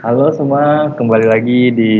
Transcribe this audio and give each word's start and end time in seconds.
Halo 0.00 0.32
semua, 0.32 0.96
kembali 0.96 1.26
lagi 1.28 1.60
di 1.70 1.94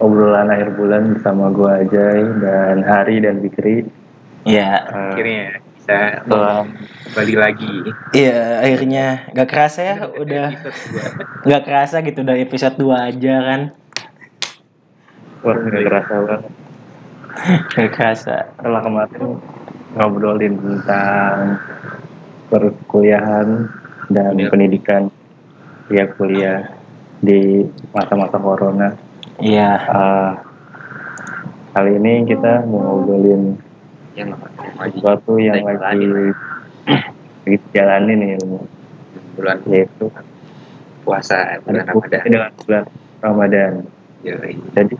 obrolan 0.00 0.48
akhir 0.48 0.80
bulan 0.80 1.12
bersama 1.12 1.52
gua 1.52 1.84
Ajay 1.84 2.24
dan 2.40 2.80
Hari 2.80 3.20
dan 3.20 3.44
Fikri. 3.44 3.84
Iya, 4.44 4.88
Eh, 4.88 5.08
akhirnya 5.12 5.44
bisa 5.76 6.24
setelah 6.24 6.64
kembali 7.04 7.34
lagi 7.36 7.74
iya 8.16 8.64
akhirnya 8.64 9.06
gak 9.36 9.48
kerasa 9.52 9.80
ya 9.84 9.96
udah 10.16 10.48
gak 11.48 11.62
kerasa 11.68 12.00
gitu 12.00 12.24
dari 12.24 12.40
episode 12.44 12.80
2 12.80 13.12
aja 13.12 13.34
kan. 13.44 13.60
wah 15.44 15.52
nggak 15.54 15.84
kerasa 15.84 16.12
banget. 16.24 16.52
Gak 17.76 17.90
kerasa. 17.92 18.36
Setelah 18.56 18.80
kemarin 18.80 19.24
ngobrolin 19.92 20.54
tentang 20.56 21.60
perkuliahan 22.48 23.68
dan 24.08 24.32
Bener. 24.32 24.48
pendidikan 24.48 25.12
ya 25.92 26.08
kuliah 26.16 26.73
di 27.24 27.64
masa-masa 27.96 28.36
corona. 28.36 28.92
Iya. 29.40 29.70
Eh, 29.80 30.32
kali 31.74 31.98
ini 31.98 32.28
kita 32.28 32.68
mau 32.68 33.02
ngobrolin 33.02 33.58
yang 34.14 34.30
lagi 34.78 34.94
sesuatu 34.94 35.42
yang 35.42 35.66
lagi 35.66 36.06
lagi 36.06 37.56
jalanin 37.74 38.18
nih 38.22 38.32
bulan 39.34 39.58
yaitu 39.66 40.06
puasa 41.02 41.58
bulan 41.66 41.82
Ramadan. 41.90 42.22
dengan 42.22 42.52
bulan 42.62 42.84
Ramadan. 43.18 43.72
Yoi. 44.22 44.54
Jadi 44.76 44.96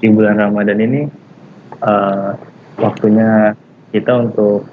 di 0.00 0.08
bulan 0.08 0.40
Ramadan 0.40 0.78
ini 0.80 1.00
eh, 1.84 2.30
waktunya 2.80 3.52
kita 3.92 4.10
untuk 4.10 4.64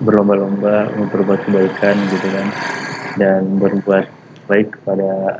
berlomba-lomba 0.00 0.88
untuk 0.96 1.20
berbuat 1.20 1.40
kebaikan 1.44 1.96
gitu 2.08 2.28
kan 2.32 2.48
dan 3.20 3.60
berbuat 3.60 4.19
baik 4.50 4.74
kepada 4.74 5.38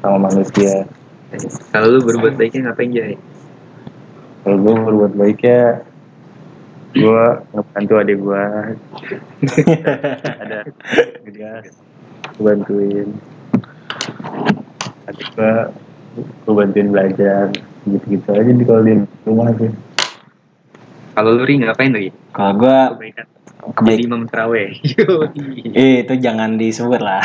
sama 0.00 0.32
manusia. 0.32 0.88
Kalau 1.74 1.86
lu 1.92 2.00
berbuat 2.00 2.40
baiknya 2.40 2.72
ngapain 2.72 2.90
Jay? 2.96 3.14
Kalau 4.46 4.56
gue 4.62 4.72
berbuat 4.72 5.12
baiknya 5.12 5.84
gue 6.96 7.24
ngebantu 7.52 7.94
adik 8.00 8.18
gue 8.24 8.44
ada 10.40 10.58
tugas 11.20 11.64
gue 12.32 12.40
bantuin 12.40 13.08
adik 15.04 15.28
gue 15.36 15.52
gue 16.16 16.54
bantuin 16.56 16.88
belajar 16.88 17.52
gitu-gitu 17.84 18.28
aja 18.32 18.48
di 18.48 18.64
kalau 18.64 18.82
di 18.82 18.94
rumah 19.28 19.52
sih 19.60 19.72
Kalau 21.16 21.32
lu 21.32 21.48
ri 21.48 21.56
ngapain 21.56 21.96
lagi? 21.96 22.12
Kalau 22.36 22.52
gua 22.60 22.92
Kebaikan. 22.92 23.24
kebaik 23.72 23.96
Jadi 23.96 24.04
imam 24.04 24.22
eh, 25.80 26.04
itu 26.04 26.14
jangan 26.20 26.60
disebut 26.60 27.00
lah. 27.00 27.24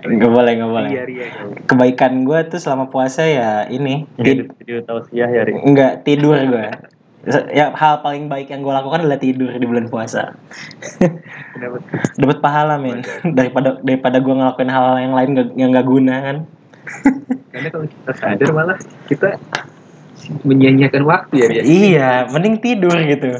Gak 0.00 0.30
boleh, 0.32 0.52
gak 0.56 0.70
boleh. 0.70 0.90
Iya, 0.90 1.04
iya, 1.06 1.26
iya. 1.28 1.42
Kebaikan 1.66 2.24
gua 2.24 2.44
tuh 2.46 2.58
selama 2.58 2.88
puasa 2.88 3.24
ya 3.24 3.64
ini 3.66 4.06
tid- 4.18 4.50
video 4.60 4.82
tausiah 4.84 5.28
ya 5.28 5.42
Ri. 5.44 5.54
enggak 5.56 6.02
tidur 6.02 6.36
gua. 6.46 6.70
Ya 7.52 7.68
hal 7.76 8.00
paling 8.00 8.32
baik 8.32 8.48
yang 8.48 8.64
gue 8.64 8.72
lakukan 8.72 9.04
adalah 9.04 9.20
tidur 9.20 9.52
di 9.52 9.66
bulan 9.68 9.92
puasa. 9.92 10.32
Dapat 12.16 12.40
pahala 12.40 12.80
men 12.80 13.04
daripada 13.36 13.76
daripada 13.84 14.24
gue 14.24 14.32
ngelakuin 14.32 14.72
hal 14.72 14.96
yang 14.96 15.12
lain 15.12 15.30
gak- 15.36 15.52
yang 15.52 15.68
gak 15.68 15.84
guna 15.84 16.14
kan. 16.24 16.36
Karena 17.52 17.68
kalau 17.68 17.84
kita 17.84 18.12
sadar 18.16 18.48
malah 18.56 18.78
kita 19.04 19.36
menyanyiakan 20.48 21.02
waktu 21.04 21.34
ya 21.36 21.46
dia. 21.52 21.62
Iya, 21.62 22.10
mending 22.32 22.56
tidur 22.64 22.96
gitu. 23.04 23.30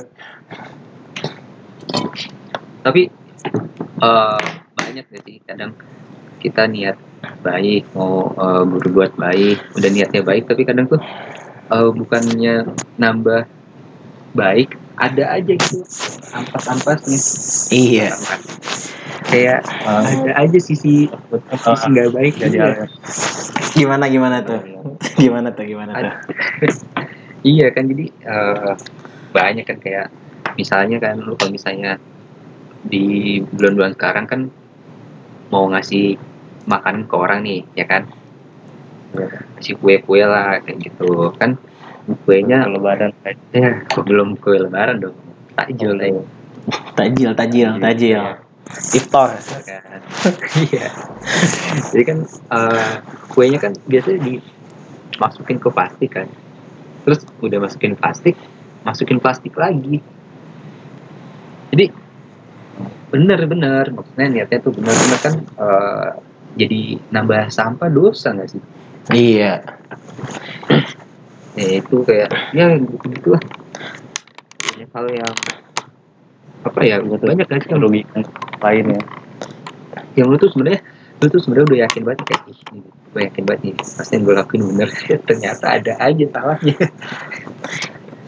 tapi 2.81 3.09
eh, 4.01 4.41
banyak 4.91 5.07
gak 5.07 5.23
sih 5.23 5.39
kadang 5.47 5.73
kita 6.43 6.67
niat 6.67 6.99
baik 7.47 7.87
mau 7.95 8.35
eh, 8.35 8.65
berbuat 8.67 9.15
baik 9.15 9.79
udah 9.79 9.91
niatnya 9.95 10.23
baik 10.27 10.51
tapi 10.51 10.67
kadang 10.67 10.91
tuh 10.91 10.99
eh, 11.71 11.91
bukannya 11.95 12.67
nambah 12.99 13.47
baik 14.35 14.75
ada 14.99 15.31
aja 15.31 15.55
gitu 15.55 15.81
ampas-ampasnya 16.35 17.19
Iya. 17.71 18.11
kayak 19.31 19.63
Ah, 19.87 20.03
ada 20.03 20.33
aja 20.43 20.59
sisi 20.59 21.07
sisi 21.07 21.87
nggak 21.87 22.11
baik 22.11 22.35
jadi 22.35 22.59
aja 22.59 22.61
hal 22.67 22.91
Gimana 23.71 24.11
gimana 24.11 24.43
tuh? 24.43 24.59
Gimana 25.15 25.55
tuh 25.55 25.63
gimana 25.63 25.95
tuh? 25.95 26.15
iya 27.55 27.71
kan 27.71 27.87
jadi 27.87 28.11
eh, 28.11 28.75
banyak 29.31 29.63
kan 29.63 29.79
kayak 29.79 30.11
misalnya 30.59 30.99
kan 30.99 31.23
lu 31.23 31.39
kalau 31.39 31.55
misalnya 31.55 31.97
di 32.83 33.39
bulan-bulan 33.55 33.95
sekarang 33.95 34.27
kan 34.27 34.41
mau 35.51 35.67
ngasih 35.71 36.17
makan 36.67 37.07
ke 37.07 37.15
orang 37.15 37.41
nih 37.45 37.61
ya 37.75 37.87
kan? 37.87 38.07
Iya. 39.11 39.27
kasih 39.59 39.75
kue-kue 39.83 40.23
lah 40.23 40.63
kayak 40.63 40.79
gitu. 40.87 41.35
Kan 41.35 41.59
kuenya 42.27 42.67
lebaran 42.67 43.11
ya 43.51 43.83
belum 43.95 44.39
kue 44.39 44.57
lebaran 44.57 45.03
dong. 45.03 45.19
Takjil 45.59 45.99
lah 45.99 46.09
ya 46.09 46.23
Tajil, 46.95 47.31
tajil, 47.35 47.71
tajil. 47.83 48.23
Iftar. 48.95 49.35
kan 50.23 50.35
iya. 50.71 50.87
Jadi 51.91 52.03
kan 52.07 52.19
eh, 52.29 52.95
kuenya 53.35 53.59
kan 53.59 53.73
biasanya 53.91 54.19
dimasukin 54.23 55.59
ke 55.59 55.69
plastik 55.75 56.11
kan. 56.15 56.31
Terus 57.03 57.27
udah 57.43 57.59
masukin 57.59 57.99
plastik 57.99 58.39
masukin 58.87 59.19
plastik 59.19 59.55
lagi. 59.59 59.99
Jadi 61.75 61.87
bener-bener 63.11 63.91
maksudnya 63.91 64.27
niatnya 64.31 64.59
tuh 64.63 64.73
bener-bener 64.75 65.19
kan 65.19 65.35
eh, 65.43 66.09
jadi 66.59 66.99
nambah 67.15 67.51
sampah 67.51 67.91
dosa 67.91 68.35
nggak 68.35 68.49
sih? 68.51 68.63
Iya. 69.11 69.63
ya 71.59 71.69
itu 71.83 71.97
kayak 72.07 72.31
ya 72.55 72.79
gitu 72.79 73.29
lah. 73.35 73.43
Banyak 74.71 74.91
hal 74.95 75.07
yang 75.11 75.35
apa 76.61 76.81
ya 76.85 76.97
Betul. 77.01 77.27
banyak 77.33 77.47
kan 77.49 77.59
sih 77.59 77.71
yang 77.73 77.83
logika 77.83 78.19
lain 78.63 78.85
ya? 78.95 79.03
Yang 80.15 80.27
lu 80.27 80.37
tuh 80.39 80.51
sebenarnya 80.55 80.81
lu 81.21 81.27
tuh 81.29 81.41
sebenarnya 81.43 81.67
udah 81.69 81.79
yakin 81.85 82.03
banget 82.07 82.21
kayak 82.33 82.43
ih 82.49 82.61
ini 82.73 82.81
gue 83.11 83.23
yakin 83.27 83.43
banget 83.45 83.61
nih 83.67 83.75
pasti 83.77 84.13
yang 84.15 84.23
gue 84.25 84.35
lakuin 84.39 84.63
bener. 84.75 84.89
Ternyata 85.29 85.67
ada 85.81 85.93
aja 85.99 86.25
salahnya 86.31 86.77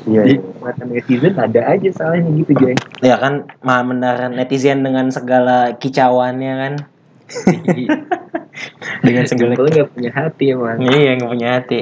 iya 0.06 0.22
iya. 0.26 0.38
mata 0.62 0.82
netizen 0.86 1.34
ada 1.38 1.60
aja 1.72 1.88
salahnya 1.94 2.30
gitu 2.42 2.52
jeng 2.58 2.78
Ya 3.02 3.16
kan, 3.18 3.50
maha 3.62 3.82
benar 3.86 4.30
netizen 4.30 4.86
dengan 4.86 5.10
segala 5.10 5.74
kicauannya 5.78 6.52
kan. 6.58 6.74
dengan 9.06 9.24
segala 9.24 9.56
Jempol 9.56 9.72
nggak 9.72 9.90
punya 9.96 10.10
hati 10.12 10.44
emang 10.52 10.78
Iya, 10.84 11.10
nggak 11.18 11.30
punya 11.32 11.48
hati. 11.58 11.80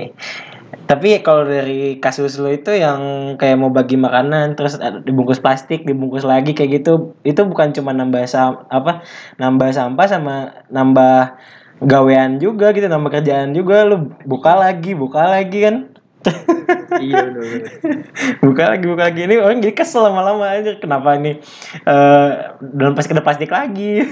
Tapi 0.87 1.23
kalau 1.23 1.47
dari 1.47 2.03
kasus 2.03 2.35
lo 2.43 2.51
itu 2.51 2.75
yang 2.75 3.35
kayak 3.39 3.59
mau 3.59 3.71
bagi 3.71 3.95
makanan 3.95 4.59
terus 4.59 4.75
dibungkus 5.07 5.39
plastik, 5.39 5.87
dibungkus 5.87 6.27
lagi 6.27 6.51
kayak 6.51 6.83
gitu, 6.83 7.15
itu 7.23 7.41
bukan 7.47 7.71
cuma 7.71 7.95
nambah 7.95 8.27
sam 8.27 8.67
apa 8.67 9.07
nambah 9.39 9.71
sampah 9.71 10.07
sama 10.11 10.35
nambah 10.67 11.39
gawean 11.87 12.43
juga 12.43 12.75
gitu, 12.75 12.91
nambah 12.91 13.23
kerjaan 13.23 13.55
juga 13.55 13.87
lu 13.87 14.11
buka 14.27 14.59
lagi, 14.59 14.99
buka 14.99 15.31
lagi 15.31 15.59
kan. 15.63 15.77
Iya 17.01 17.33
bener 17.33 17.65
buka 18.45 18.77
lagi, 18.77 18.85
buka 18.85 19.03
lagi 19.09 19.21
ini 19.25 19.41
orang 19.41 19.65
jadi 19.65 19.73
kesel 19.73 20.05
lama-lama 20.05 20.53
aja 20.53 20.77
kenapa 20.77 21.17
ini 21.17 21.41
eh 21.89 22.29
dalam 22.61 22.93
pas 22.93 23.09
kena 23.09 23.25
plastik 23.25 23.49
lagi. 23.49 24.05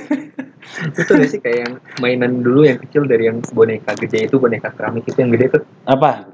itu 0.92 1.10
gak 1.10 1.28
sih 1.32 1.41
kayak 1.41 1.58
yang 1.64 1.72
mainan 1.98 2.44
dulu 2.44 2.64
yang 2.64 2.76
kecil 2.80 3.08
dari 3.08 3.28
yang 3.28 3.41
boneka 3.52 3.96
gede 3.96 4.28
itu 4.28 4.36
boneka 4.36 4.69
keramik 4.72 5.04
itu 5.04 5.16
yang 5.16 5.32
gede 5.32 5.58
tuh 5.58 5.62
apa? 5.84 6.28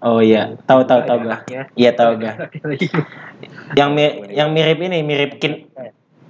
Oh 0.00 0.22
iya, 0.22 0.54
tahu 0.64 0.86
tahu 0.86 1.04
tahu 1.04 1.26
gak? 1.26 1.40
Iya 1.74 1.90
tahu 1.94 2.10
gak? 2.18 2.36
Yang 3.78 3.90
mi- 3.94 4.16
yang 4.34 4.50
mirip 4.50 4.78
ini 4.82 4.98
mirip 5.02 5.38
kin 5.38 5.70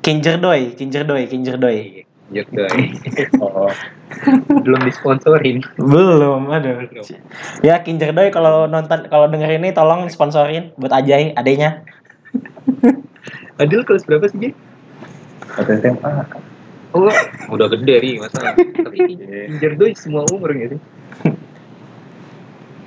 Kinjerdoy, 0.00 0.72
Kinjerdoy, 0.80 1.28
Kinjerdoy. 1.28 2.08
Jok 2.30 2.48
doi. 2.54 2.84
oh 3.42 3.70
belum 4.62 4.80
disponsorin 4.86 5.62
Belum, 5.78 6.50
aduh. 6.50 6.86
Ya 7.62 7.82
Kinjerdoy 7.82 8.30
kalau 8.30 8.66
nonton 8.70 9.06
kalau 9.10 9.26
denger 9.30 9.58
ini 9.58 9.74
tolong 9.74 10.06
sponsorin 10.10 10.70
buat 10.78 10.94
Ajay 10.94 11.34
adenya. 11.34 11.82
Adil 13.58 13.82
kelas 13.82 14.06
berapa 14.06 14.26
sih 14.30 14.54
atau 15.58 15.74
SMA 15.78 16.12
Oh, 16.90 17.06
udah 17.54 17.70
gede 17.70 18.02
ri 18.02 18.12
masa. 18.18 18.50
Tapi 18.86 18.98
doi 19.78 19.94
semua 19.94 20.26
umur 20.26 20.50
sih? 20.54 20.80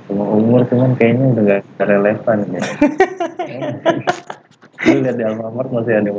semua 0.03 0.27
umur 0.35 0.61
cuman 0.67 0.93
kayaknya 0.99 1.25
udah 1.31 1.43
gak 1.79 1.87
relevan 1.87 2.37
ya 2.51 2.61
lu 4.83 4.97
lihat 4.99 5.15
di 5.15 5.23
Alfamart 5.23 5.69
masih 5.71 5.93
ada 5.95 6.11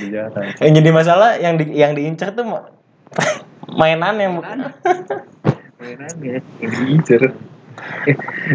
jalan 0.00 0.44
Yang 0.58 0.72
jadi 0.82 0.90
masalah 0.90 1.30
yang 1.38 1.54
di, 1.58 1.64
yang 1.72 1.92
diincar 1.94 2.32
tuh 2.32 2.46
ma- 2.46 2.70
mainan 3.70 4.16
yang 4.18 4.32
bukan. 4.38 4.70
Mainannya 5.78 6.42
yang 6.60 6.72
diincer. 6.84 7.22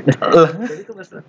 Nah, 0.06 0.48
Jadi 0.62 0.84
itu 0.86 0.94
masalah. 0.94 1.24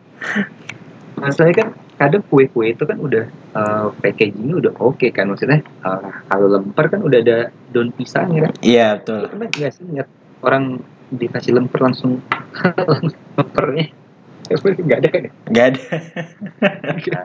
Masalahnya 1.16 1.56
kan 1.56 1.68
kadang 1.96 2.22
kue-kue 2.28 2.76
itu 2.76 2.84
kan 2.84 3.00
udah 3.00 3.24
eh, 3.30 3.86
packagingnya 4.04 4.54
udah 4.60 4.72
oke 4.76 5.08
kan 5.16 5.32
maksudnya 5.32 5.64
eh, 5.64 6.10
kalau 6.28 6.46
lemper 6.52 6.92
kan 6.92 7.00
udah 7.00 7.18
ada 7.24 7.38
daun 7.72 7.88
pisangnya 7.96 8.48
kan 8.48 8.52
Iya, 8.60 9.00
betul. 9.00 9.32
kan 9.32 9.48
nggak 9.48 9.72
sih 9.72 9.82
ngeliat 9.88 10.08
orang 10.44 10.84
dikasih 11.08 11.56
lemper 11.56 11.80
langsung 11.80 12.20
langsung 12.92 13.16
lempernya 13.32 13.86
nggak 14.86 14.98
ada 15.02 15.08
kan? 15.10 15.22
Gak 15.50 15.66
ada. 15.72 15.80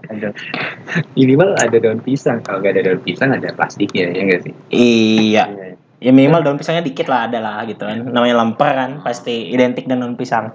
ada 0.09 0.27
minimal 1.18 1.50
ada 1.57 1.77
daun 1.77 2.00
pisang 2.01 2.41
kalau 2.41 2.59
nggak 2.59 2.73
ada 2.77 2.81
daun 2.91 3.01
pisang 3.01 3.29
ada 3.31 3.50
plastiknya 3.53 4.09
ya 4.12 4.21
nggak 4.25 4.41
sih 4.45 4.53
Iya. 4.73 5.44
Iya, 5.44 5.44
iya. 5.47 5.75
Ya 6.01 6.12
minimal 6.12 6.41
daun 6.41 6.57
pisangnya 6.57 6.81
dikit 6.81 7.06
lah 7.06 7.29
ada 7.29 7.38
lah 7.38 7.62
gitu 7.69 7.85
kan. 7.85 8.01
Namanya 8.09 8.41
lemper 8.41 8.69
kan 8.73 8.91
pasti 9.06 9.53
identik 9.53 9.85
dengan 9.85 10.09
daun 10.09 10.18
pisang. 10.18 10.50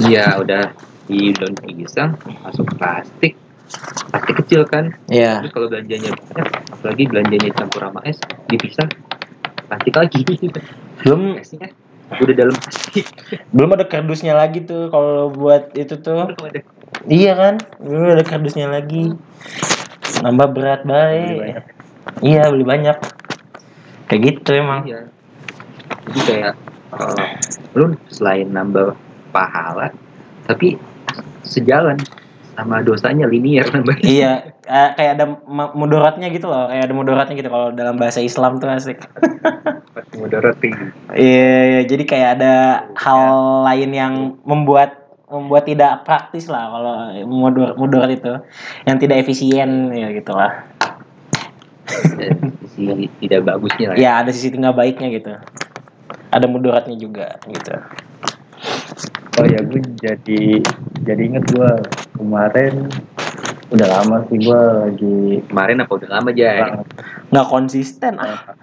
iya 0.00 0.32
udah 0.40 0.72
di 1.10 1.34
daun 1.36 1.52
pisang 1.60 2.16
masuk 2.40 2.64
plastik 2.78 3.36
plastik 4.10 4.34
kecil 4.46 4.62
kan 4.64 4.94
Iya. 5.10 5.42
terus 5.44 5.52
kalau 5.52 5.66
belanjanya 5.68 6.10
banyak 6.14 6.46
apalagi 6.72 7.04
belanjanya 7.10 7.50
campur 7.52 7.80
sama 7.84 8.00
es 8.06 8.18
dipisah 8.48 8.88
plastik 9.68 9.94
lagi 9.94 10.20
Belum 11.00 11.36
esnya 11.36 11.68
udah 12.18 12.34
dalam 12.34 12.54
plastik 12.58 13.06
belum 13.54 13.78
ada 13.78 13.86
kardusnya 13.86 14.34
lagi 14.34 14.66
tuh 14.66 14.90
kalau 14.90 15.30
buat 15.30 15.70
itu 15.78 15.94
tuh. 16.02 16.26
Belum 16.34 16.50
ada 16.50 16.60
Iya 17.08 17.32
kan? 17.32 17.54
Belum 17.80 18.12
ada 18.12 18.24
kardusnya 18.26 18.68
lagi. 18.68 19.14
Nambah 20.20 20.48
berat 20.52 20.82
baik. 20.84 21.64
Iya, 22.20 22.52
beli 22.52 22.64
banyak. 22.66 22.96
Kayak 24.10 24.20
gitu 24.26 24.50
emang. 24.58 24.84
Iya. 24.84 25.08
Jadi 26.10 26.20
kayak 26.26 26.54
eh, 26.98 27.28
lu 27.78 27.94
selain 28.10 28.50
nambah 28.50 28.98
pahala, 29.30 29.94
tapi 30.44 30.76
sejalan 31.46 31.96
sama 32.58 32.82
dosanya 32.84 33.30
linear 33.30 33.64
nambah. 33.70 33.96
Iya, 34.04 34.52
eh, 34.70 34.90
kayak 34.94 35.12
ada 35.18 35.26
mudaratnya 35.74 36.30
gitu 36.30 36.46
loh, 36.46 36.70
kayak 36.70 36.86
ada 36.86 36.94
mudaratnya 36.94 37.34
gitu 37.34 37.50
kalau 37.50 37.74
dalam 37.74 37.98
bahasa 37.98 38.22
Islam 38.22 38.62
tuh 38.62 38.70
asik. 38.70 39.02
Mudarat 40.14 40.56
tinggi. 40.62 40.86
Iya, 41.10 41.54
iya, 41.66 41.80
jadi 41.90 42.04
kayak 42.06 42.30
ada 42.38 42.54
hal 42.94 43.22
lain 43.66 43.90
yang 43.90 44.14
membuat 44.46 45.10
membuat 45.30 45.66
tidak 45.66 46.02
praktis 46.02 46.50
lah 46.50 46.70
kalau 46.74 46.94
mudor 47.26 47.78
mudarat 47.78 48.18
itu, 48.18 48.34
yang 48.86 48.98
tidak 48.98 49.26
efisien 49.26 49.90
ya 49.94 50.10
gitulah. 50.14 50.66
Sisi 52.70 53.10
tidak 53.22 53.40
bagusnya 53.46 53.94
lah. 53.94 53.96
ya. 53.98 54.02
Ya 54.02 54.12
ada 54.22 54.30
sisi 54.30 54.54
tinggal 54.54 54.74
baiknya 54.74 55.10
gitu. 55.10 55.34
Ada 56.30 56.46
mudaratnya 56.46 56.94
juga 56.98 57.38
gitu. 57.46 57.74
oh 59.40 59.46
ya 59.48 59.62
gue 59.64 59.80
jadi 59.96 60.60
jadi 61.06 61.22
inget 61.32 61.44
gue 61.48 61.70
kemarin 62.12 62.92
udah 63.70 63.88
lama 63.88 64.16
sih 64.26 64.38
gue 64.38 64.60
lagi 64.82 65.18
Kemarin 65.46 65.78
apa 65.80 65.92
udah 65.94 66.08
lama 66.10 66.28
aja? 66.30 66.82
Nggak 67.30 67.46
konsisten 67.46 68.18
ah. 68.18 68.54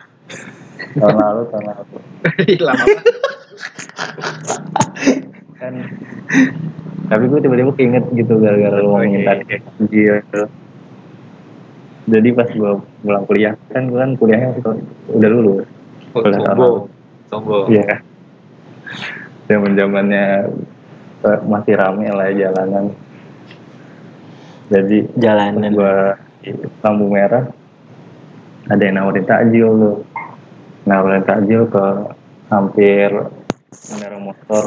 tahun 0.94 1.16
lalu 1.16 1.42
tahun 1.50 1.64
lalu 1.66 1.96
lama. 2.62 2.86
kan 5.58 5.74
tapi 7.08 7.24
gue 7.26 7.40
tiba-tiba 7.40 7.72
keinget 7.74 8.06
gitu 8.14 8.34
gara-gara 8.38 8.78
lu 8.78 8.92
ngomongin 8.92 9.24
tadi 9.24 9.44
Iya. 9.90 10.22
jadi 12.06 12.28
pas 12.36 12.50
gue 12.52 12.72
pulang 13.02 13.24
kuliah 13.26 13.54
kan 13.72 13.88
gue 13.88 13.98
kan 13.98 14.12
kuliahnya 14.16 14.50
udah 15.12 15.30
lulus 15.32 15.68
Oh, 16.16 16.24
Boleh, 16.24 16.40
sombong. 16.42 16.78
Sombong. 17.30 17.66
iya 17.70 18.02
zaman 19.48 19.72
zamannya 19.78 20.26
masih 21.46 21.74
rame 21.78 22.08
lah 22.10 22.28
ya 22.32 22.50
jalanan 22.50 22.90
jadi 24.68 24.98
Jalanan. 25.16 25.72
gue 25.72 25.96
di 26.44 26.52
lampu 26.84 27.06
merah 27.08 27.44
ada 28.68 28.84
yang 28.84 28.96
nawarin 29.00 29.24
takjil 29.24 29.68
tuh 29.80 29.96
nawarin 30.84 31.24
takjil 31.24 31.68
ke 31.72 31.86
hampir 32.52 33.10
pengendara 33.72 34.20
motor 34.20 34.66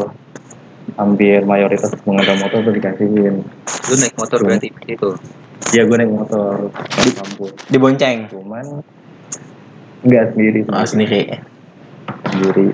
hampir 0.96 1.44
mayoritas 1.44 1.92
pengendara 2.04 2.36
motor 2.40 2.60
tuh 2.64 2.74
dikasihin 2.74 3.44
Lu 3.90 3.94
naik 3.98 4.14
motor 4.14 4.38
berarti 4.44 4.68
itu. 4.86 5.08
Iya 5.76 5.82
gue 5.86 5.96
naik 5.98 6.12
motor 6.12 6.70
di 7.04 7.10
kampus 7.14 7.50
Dibonceng. 7.68 8.18
cuman 8.32 8.64
nggak 10.00 10.24
sendiri 10.32 10.60
Oh, 10.72 10.84
sendiri. 10.88 11.20
sendiri 12.32 12.68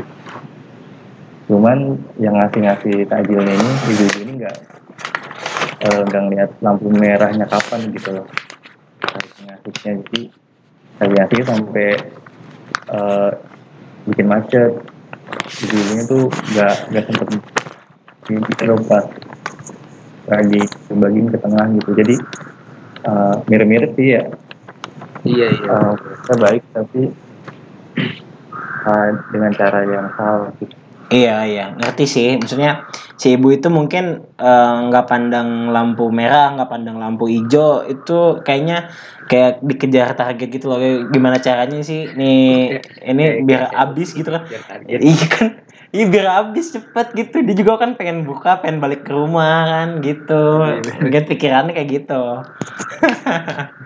cuman 1.46 1.98
yang 2.18 2.34
ngasih-ngasih 2.38 3.06
takjilnya 3.06 3.54
ini 3.54 3.70
ibu 3.90 4.04
ini 4.26 4.32
nggak 5.86 6.02
nggak 6.10 6.22
ngeliat 6.26 6.50
lampu 6.58 6.86
merahnya 6.90 7.46
kapan 7.46 7.80
gitu 7.94 8.08
loh. 8.18 8.26
Tarik 8.98 9.32
ngasihnya 9.46 9.92
jadi 10.02 10.22
ngasih 10.98 11.40
sampai 11.46 11.88
eh, 12.90 13.30
bikin 14.10 14.26
macet. 14.26 14.72
Ibu-ibunya 15.46 16.04
tuh 16.10 16.24
nggak 16.28 16.74
nggak 16.90 17.04
sempet 17.06 17.28
ini 18.26 18.50
pas 18.90 19.06
lagi 20.26 20.60
bagiin 20.90 21.28
ke 21.30 21.38
tengah 21.38 21.66
gitu. 21.78 21.90
Jadi 21.94 22.14
eh, 23.06 23.34
mirip-mirip 23.46 23.90
sih 23.94 24.08
ya. 24.18 24.22
Iya 25.22 25.46
iya. 25.54 25.68
Eh, 25.70 25.92
mereka 26.02 26.34
baik 26.42 26.62
tapi 26.74 27.02
eh, 28.86 29.08
dengan 29.30 29.52
cara 29.54 29.80
yang 29.86 30.06
salah 30.18 30.50
gitu. 30.58 30.75
Iya 31.06 31.46
iya. 31.46 31.64
Ngerti 31.78 32.04
sih. 32.06 32.28
Maksudnya 32.34 32.90
si 33.14 33.38
ibu 33.38 33.54
itu 33.54 33.70
mungkin 33.70 34.26
eh, 34.36 34.76
nggak 34.90 35.06
pandang 35.06 35.70
lampu 35.70 36.10
merah 36.10 36.50
nggak 36.58 36.70
pandang 36.70 36.98
lampu 36.98 37.30
hijau. 37.30 37.86
Itu 37.86 38.42
kayaknya 38.42 38.90
kayak 39.30 39.62
dikejar 39.62 40.18
target 40.18 40.48
gitu 40.50 40.66
loh. 40.66 40.78
Gimana 41.14 41.38
caranya 41.38 41.78
sih? 41.86 42.10
Nih 42.10 42.82
ini 43.06 43.46
biar 43.46 43.70
habis 43.70 44.14
gitu 44.18 44.26
kan 44.34 44.42
iya 44.90 45.26
kan? 45.30 45.62
Iya 45.94 46.04
biar 46.10 46.26
habis 46.26 46.74
cepet 46.74 47.06
gitu. 47.14 47.36
Dia 47.46 47.54
juga 47.54 47.86
kan 47.86 47.94
pengen 47.94 48.26
buka 48.26 48.58
pengen 48.58 48.82
balik 48.82 49.06
ke 49.06 49.14
rumah 49.14 49.62
kan 49.70 49.88
gitu. 50.02 50.42
Mungkin 51.06 51.22
pikirannya 51.30 51.72
kayak 51.72 52.02
gitu. 52.02 52.22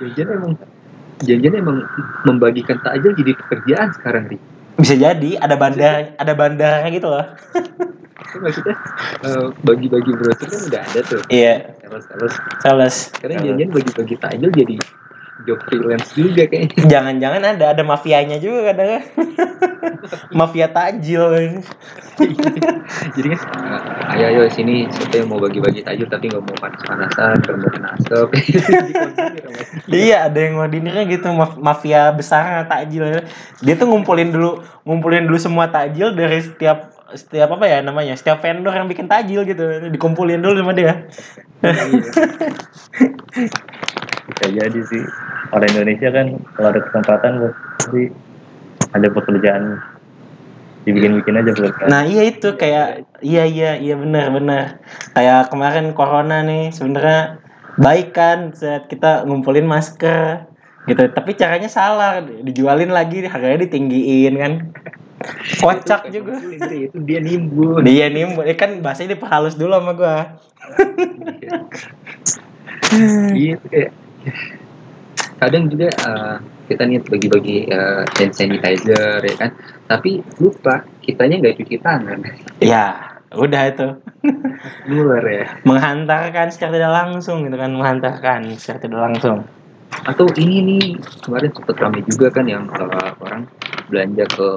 Jajan 0.00 0.28
emang 0.40 0.52
Jajan 1.20 1.52
emang 1.52 1.84
membagikan 2.24 2.80
takjil 2.80 3.12
jadi 3.12 3.36
pekerjaan 3.36 3.92
sekarang 3.92 4.32
nih. 4.32 4.40
Bisa 4.80 4.94
jadi 4.96 5.30
ada 5.38 5.54
bandar 5.54 6.16
ada 6.16 6.32
bandarnya 6.32 6.90
gitu 6.90 7.08
loh 7.08 7.24
Itu 8.20 8.36
maksudnya 8.40 8.76
eh, 9.26 9.46
bagi-bagi 9.64 10.12
brosur 10.14 10.46
kan 10.46 10.60
udah 10.70 10.80
ada 10.86 11.00
tuh. 11.02 11.20
iya 11.32 11.74
Sales-sales. 11.82 12.34
sales 12.62 12.96
Sekarang 13.16 13.42
Jajan 13.42 13.68
bagi-bagi 13.72 14.14
takjil 14.20 14.50
jadi 14.54 14.76
job 15.50 15.58
freelance 15.66 16.14
juga 16.14 16.46
kayaknya. 16.46 16.86
Jangan-jangan 16.86 17.42
ada 17.42 17.64
ada 17.74 17.82
mafianya 17.82 18.38
juga 18.38 18.70
kadang. 18.70 19.02
Mafia 20.38 20.70
takjil. 20.70 21.58
jadi 23.16 23.26
kan 23.34 23.40
ayo 24.14 24.24
ayo 24.30 24.42
sini 24.52 24.86
siapa 24.92 25.24
yang 25.24 25.28
mau 25.32 25.40
bagi-bagi 25.42 25.82
takjil 25.82 26.06
tapi 26.06 26.30
nggak 26.30 26.44
mau 26.46 26.56
panas-panasan, 26.62 27.34
nggak 27.42 27.56
mau 27.58 27.70
kena 27.74 27.88
asap. 27.98 28.28
Iya, 29.90 30.30
ada 30.30 30.38
yang 30.38 30.54
ngordinirnya 30.58 31.04
gitu 31.10 31.30
maf- 31.34 31.58
mafia 31.58 32.14
besar 32.14 32.66
takjil. 32.70 33.26
Dia 33.58 33.74
tuh 33.74 33.90
ngumpulin 33.90 34.30
dulu 34.30 34.62
ngumpulin 34.86 35.26
dulu 35.26 35.38
semua 35.40 35.66
takjil 35.66 36.14
dari 36.14 36.38
setiap 36.42 36.94
setiap 37.14 37.58
apa 37.58 37.66
ya 37.66 37.78
namanya? 37.82 38.14
Setiap 38.14 38.38
vendor 38.38 38.70
yang 38.70 38.86
bikin 38.86 39.10
takjil 39.10 39.42
gitu. 39.42 39.90
Dikumpulin 39.90 40.38
dulu 40.38 40.62
sama 40.62 40.72
dia. 40.76 41.10
bisa 44.30 44.46
jadi 44.56 44.80
sih 44.88 45.04
orang 45.50 45.70
Indonesia 45.74 46.08
kan 46.10 46.26
kalau 46.54 46.68
ada 46.70 46.80
kesempatan 46.82 47.32
pasti 47.78 48.02
ada 48.90 49.08
pekerjaan 49.10 49.62
dibikin-bikin 50.82 51.36
aja 51.36 51.52
pekerjaan 51.52 51.88
Nah, 51.92 52.02
iya 52.08 52.22
itu 52.24 52.48
kayak 52.56 53.04
iya 53.20 53.44
iya 53.44 53.70
iya 53.76 53.94
benar 54.00 54.32
benar. 54.32 54.64
Kayak 55.12 55.52
kemarin 55.52 55.92
corona 55.92 56.40
nih 56.40 56.72
sebenarnya 56.72 57.36
baik 57.76 58.16
kan 58.16 58.56
saat 58.56 58.88
kita 58.88 59.28
ngumpulin 59.28 59.68
masker 59.68 60.48
gitu. 60.88 61.02
Tapi 61.12 61.36
caranya 61.36 61.68
salah, 61.68 62.24
dijualin 62.24 62.90
lagi 62.90 63.20
harganya 63.28 63.68
ditinggiin 63.68 64.34
kan. 64.40 64.52
Kocak 65.60 66.08
Itu 66.08 66.24
juga. 66.24 66.40
itu 66.72 66.96
dia 67.04 67.20
nimbun. 67.20 67.84
Dia 67.84 68.08
nih 68.08 68.40
eh, 68.40 68.56
kan 68.56 68.80
bahasanya 68.80 69.20
diperhalus 69.20 69.60
dulu 69.60 69.76
sama 69.76 69.92
gua. 69.92 70.16
Iya 73.36 73.60
kayak 73.68 73.90
kadang 75.40 75.72
juga 75.72 75.88
eh, 75.88 76.36
kita 76.68 76.84
niat 76.86 77.04
bagi-bagi 77.08 77.66
eh, 77.72 78.04
hand 78.06 78.32
sanitizer 78.36 79.24
ya 79.24 79.34
kan, 79.40 79.50
tapi 79.88 80.20
lupa 80.38 80.84
kitanya 81.00 81.40
nggak 81.40 81.56
cuci 81.58 81.76
tangan, 81.80 82.20
Ya, 82.62 83.16
udah 83.32 83.62
itu. 83.72 83.88
nular 84.92 85.24
ya. 85.24 85.46
Menghantarkan 85.64 86.52
secara 86.52 86.76
tidak 86.76 86.92
langsung 86.92 87.48
gitu 87.48 87.56
kan, 87.56 87.72
menghantarkan 87.72 88.40
secara 88.60 88.78
tidak 88.84 89.00
langsung. 89.00 89.48
Atau 90.06 90.30
ini 90.38 90.62
nih 90.62 90.84
kemarin 91.24 91.50
sempet 91.50 91.76
ramai 91.80 92.04
juga 92.06 92.28
kan 92.30 92.44
yang 92.46 92.68
eh, 92.68 93.10
orang 93.24 93.48
belanja 93.88 94.24
ke 94.28 94.48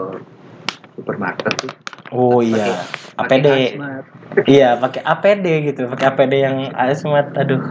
supermarket 1.00 1.54
tuh. 1.64 1.83
Oh 2.14 2.46
iya, 2.46 2.86
pakai 3.18 3.42
APD. 3.42 3.48
Iya, 4.46 4.78
pakai 4.78 5.02
APD 5.02 5.46
gitu, 5.74 5.90
pakai 5.90 6.06
APD 6.14 6.34
yang 6.46 6.58
asmat. 6.78 7.34
Aduh. 7.34 7.62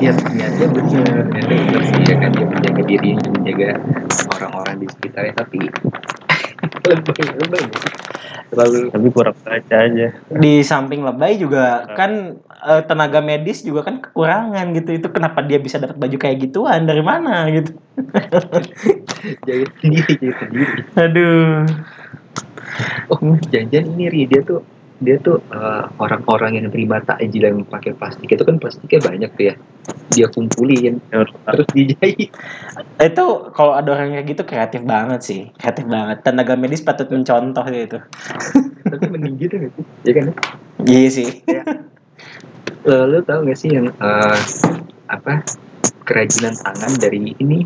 niat 0.00 0.16
niatnya 0.32 0.66
bener. 0.68 1.24
Niatnya 1.32 1.56
bener 1.64 1.82
sih 1.88 2.02
ya 2.04 2.16
kan 2.20 2.30
dia 2.36 2.46
menjaga 2.48 2.82
dirinya 2.84 3.28
menjaga 3.32 3.70
orang-orang 4.36 4.76
di 4.84 4.86
sekitarnya 4.92 5.32
tapi 5.36 5.58
lebay 6.88 7.24
lebay. 7.40 7.64
Tapi 8.90 9.06
kurang 9.14 9.36
baca 9.40 9.76
aja. 9.76 10.06
Di 10.36 10.52
samping 10.60 11.00
lebay 11.00 11.40
juga 11.40 11.88
kan 11.96 12.40
eh, 12.44 12.82
tenaga 12.84 13.24
medis 13.24 13.64
juga 13.64 13.88
kan 13.88 14.04
kekurangan 14.04 14.76
gitu. 14.76 15.00
Itu 15.00 15.08
kenapa 15.14 15.40
dia 15.48 15.56
bisa 15.62 15.80
dapat 15.80 15.96
baju 15.96 16.16
kayak 16.20 16.44
gituan? 16.44 16.84
Dari 16.84 17.00
mana 17.00 17.48
gitu? 17.48 17.72
Jahit 19.46 19.70
sendiri 19.80 20.12
jahit 20.18 20.36
sendiri. 20.44 20.80
Aduh 20.96 21.64
oh 23.12 23.18
janjian 23.48 23.84
ini 23.96 24.06
ri 24.10 24.22
dia 24.26 24.42
tuh 24.44 24.60
dia 25.00 25.16
tuh 25.16 25.40
eh, 25.48 25.84
orang-orang 25.96 26.60
yang 26.60 26.68
terima 26.68 27.00
takjil 27.00 27.40
yang 27.40 27.64
pakai 27.64 27.96
plastik 27.96 28.28
itu 28.28 28.44
kan 28.44 28.60
plastiknya 28.60 29.00
banyak 29.00 29.30
tuh 29.32 29.44
ya. 29.48 29.54
Dia 30.12 30.26
kumpulin 30.28 31.00
terus 31.08 31.32
dijahit. 31.76 32.30
Itu 33.00 33.26
kalau 33.56 33.72
ada 33.72 33.96
orang 33.96 34.12
kayak 34.12 34.26
gitu 34.28 34.42
kreatif 34.44 34.84
banget 34.84 35.20
sih 35.24 35.40
kreatif 35.56 35.88
banget. 35.88 36.20
Tenaga 36.20 36.52
medis 36.54 36.84
patut 36.84 37.08
mencontoh 37.08 37.64
sih 37.64 37.88
itu. 37.88 37.98
Tapi 38.84 39.04
mending 39.08 39.40
gitu 39.40 39.54
sih? 39.56 39.70
Ya 40.04 40.12
kan? 40.12 40.24
Iya 40.84 41.08
sih. 41.08 41.28
Eh, 42.80 43.04
lo 43.08 43.24
tau 43.24 43.40
gak 43.44 43.56
sih 43.56 43.72
yang 43.72 43.88
eh, 43.88 44.38
apa 45.08 45.40
kerajinan 46.04 46.52
tangan 46.60 46.92
dari 47.00 47.32
ini? 47.40 47.64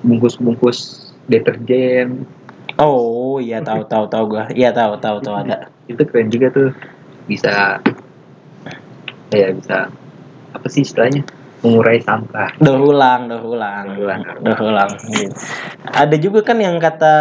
Bungkus-bungkus 0.00 1.12
deterjen 1.28 2.24
oh 2.78 3.42
iya 3.42 3.58
tahu 3.60 3.84
tahu 3.86 4.06
tahu 4.06 4.24
gua. 4.38 4.44
Iya 4.54 4.70
tahu 4.70 4.98
tahu 5.02 5.18
tahu 5.22 5.34
ada. 5.34 5.68
Itu 5.90 6.02
keren 6.06 6.30
juga 6.30 6.50
tuh. 6.54 6.70
Bisa 7.28 7.82
ya 9.34 9.52
bisa 9.52 9.92
apa 10.54 10.66
sih 10.70 10.86
istilahnya? 10.86 11.26
Mengurai 11.58 11.98
sampah. 11.98 12.54
Daur 12.62 12.94
ulang 12.94 13.26
daur 13.26 13.58
ulang. 13.58 13.84
Daur 13.90 13.98
ulang. 14.06 14.20
daur 14.46 14.60
ulang 14.62 14.90
gitu. 15.10 15.34
ada 15.90 16.16
juga 16.16 16.46
kan 16.46 16.58
yang 16.62 16.78
kata 16.78 17.14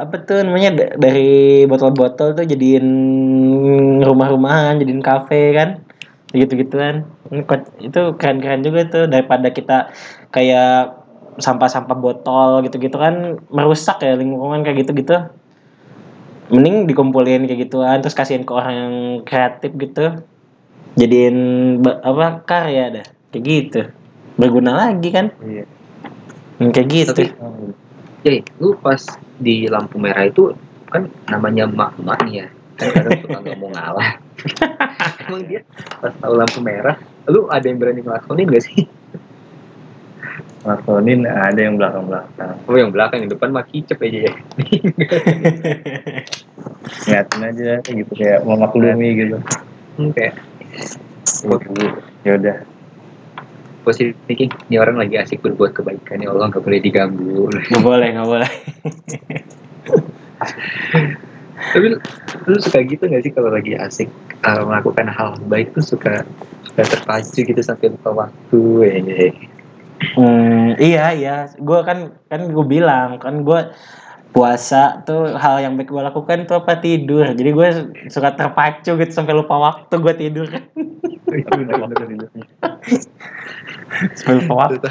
apa 0.00 0.16
tuh 0.24 0.40
namanya 0.48 0.72
da- 0.72 0.94
dari 0.96 1.68
botol-botol 1.68 2.32
tuh 2.32 2.48
jadiin 2.48 2.86
rumah-rumahan 4.00 4.80
jadiin 4.80 5.04
kafe 5.04 5.52
kan? 5.52 5.84
Gitu 6.32 6.56
gituan 6.56 7.04
itu 7.84 8.00
keren-keren 8.16 8.64
juga 8.64 8.88
tuh. 8.88 9.04
Daripada 9.12 9.52
kita 9.52 9.92
kayak 10.32 11.01
sampah-sampah 11.38 11.96
botol 11.96 12.60
gitu-gitu 12.64 12.96
kan 12.96 13.40
merusak 13.48 14.02
ya 14.04 14.16
lingkungan 14.16 14.60
kayak 14.60 14.84
gitu-gitu. 14.84 15.16
Mending 16.52 16.84
dikumpulin 16.84 17.48
kayak 17.48 17.60
gituan 17.68 18.04
terus 18.04 18.12
kasihin 18.12 18.44
ke 18.44 18.52
orang 18.52 18.74
yang 18.74 18.94
kreatif 19.24 19.72
gitu. 19.76 20.20
Jadiin 21.00 21.36
apa 21.80 22.44
karya 22.44 23.00
dah 23.00 23.06
kayak 23.32 23.44
gitu. 23.44 23.80
Berguna 24.36 24.76
lagi 24.76 25.08
kan? 25.08 25.32
Iya. 25.40 25.64
Hmm, 26.60 26.70
kayak 26.72 26.88
gitu. 26.92 27.12
Tapi- 27.16 27.34
Jadi 28.22 28.38
lu 28.62 28.76
pas 28.78 29.00
di 29.40 29.66
lampu 29.66 29.98
merah 29.98 30.22
itu 30.28 30.52
kan 30.92 31.08
namanya 31.26 31.64
mak-mak 31.66 32.22
nih 32.28 32.44
ya. 32.44 32.46
Kadang 32.76 33.18
suka 33.24 33.38
nggak 33.40 33.58
mau 33.58 33.70
ngalah. 33.72 34.10
Emang 35.26 35.42
dia 35.48 35.60
pas 36.02 36.12
tahu 36.18 36.34
lampu 36.36 36.58
merah 36.60 36.96
lu 37.30 37.46
ada 37.46 37.62
yang 37.62 37.78
berani 37.78 38.02
ngelakonin 38.02 38.50
gak 38.50 38.64
sih 38.66 38.86
ngelakonin 40.62 41.26
ada 41.26 41.58
yang 41.58 41.74
belakang 41.74 42.06
belakang 42.06 42.54
oh 42.70 42.78
yang 42.78 42.94
belakang 42.94 43.26
yang 43.26 43.30
depan 43.34 43.50
mah 43.50 43.66
kicep 43.66 43.98
aja 43.98 44.30
ya. 44.30 44.32
Ngeliatin 47.02 47.42
aja 47.42 47.72
gitu 47.82 48.12
kayak 48.14 48.46
memaklumi 48.46 49.08
gitu. 49.18 49.36
Hmm, 49.98 50.10
kayak 50.14 50.38
ya 52.22 52.32
udah. 52.38 52.56
Positif 53.82 54.14
thinking 54.30 54.54
ini 54.70 54.78
orang 54.78 55.02
lagi 55.02 55.18
asik 55.18 55.42
berbuat 55.42 55.74
kebaikan. 55.74 56.22
Ya 56.22 56.30
Allah 56.30 56.46
nggak 56.54 56.62
boleh 56.62 56.78
diganggu. 56.78 57.50
Nggak 57.50 57.82
boleh 57.82 58.08
nggak 58.14 58.28
boleh. 58.30 58.50
Tapi 61.72 61.86
lu, 61.88 61.98
suka 62.58 62.82
gitu 62.84 63.06
gak 63.06 63.22
sih 63.22 63.32
kalau 63.32 63.54
lagi 63.54 63.78
asik 63.78 64.10
uh, 64.44 64.66
melakukan 64.66 65.06
hal 65.08 65.38
baik 65.46 65.70
tuh 65.72 65.80
suka 65.80 66.26
suka 66.66 66.82
terpacu 66.84 67.46
gitu 67.46 67.62
sampai 67.62 67.94
lupa 67.94 68.26
waktu 68.26 68.60
eh. 68.90 69.34
Hmm, 70.18 70.74
iya 70.82 71.14
iya. 71.14 71.36
Gue 71.58 71.80
kan 71.86 72.14
kan 72.26 72.50
gue 72.50 72.66
bilang 72.66 73.18
kan 73.22 73.46
gue 73.46 73.60
puasa 74.32 75.04
tuh 75.04 75.36
hal 75.36 75.60
yang 75.60 75.76
baik 75.76 75.92
gue 75.92 76.02
lakukan 76.02 76.48
tuh 76.48 76.64
apa? 76.64 76.80
Tidur. 76.80 77.26
Jadi 77.30 77.50
gue 77.52 77.68
suka 78.08 78.34
terpacu 78.34 78.96
gitu 78.98 79.12
sampai 79.12 79.36
lupa 79.36 79.56
waktu 79.60 79.94
gue 79.96 80.14
tidur. 80.16 80.48
Sampai 84.18 84.34
lupa 84.42 84.54
waktu. 84.68 84.88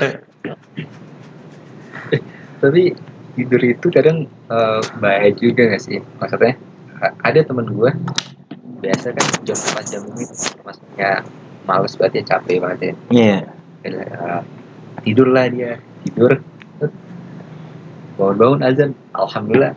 Tapi 2.62 2.82
tidur 3.34 3.62
itu 3.62 3.88
kadang 3.90 4.30
uh, 4.50 4.82
bahaya 5.02 5.34
juga 5.34 5.70
gak 5.74 5.82
sih? 5.82 5.98
Maksudnya 6.22 6.58
ada 7.26 7.40
temen 7.42 7.66
gue 7.74 7.92
biasa 8.82 9.14
kan 9.14 9.26
jam 9.46 9.58
4 9.58 9.92
jam 9.94 10.02
ini 10.10 10.26
maksudnya 10.66 11.22
males 11.70 11.94
banget 11.98 12.14
ya 12.22 12.24
capek 12.36 12.58
banget 12.62 12.80
ya. 12.82 12.94
Iya. 13.14 13.38
Dan, 13.82 13.94
uh, 14.02 14.42
tidurlah 15.04 15.46
dia. 15.50 15.72
Tidur. 16.06 16.42
Bangun-bangun 18.18 18.62
azan. 18.66 18.92
Alhamdulillah. 19.16 19.74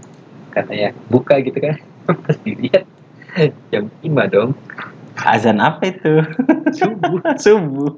Katanya 0.53 0.95
buka 1.11 1.41
gitu 1.43 1.59
kan. 1.59 1.77
Pas 2.25 2.37
dilihat 2.45 2.85
jam 3.73 3.91
5 4.03 4.33
dong. 4.33 4.51
Azan 5.15 5.63
apa 5.63 5.89
itu? 5.89 6.21
Subuh. 6.75 7.21
Subuh. 7.45 7.93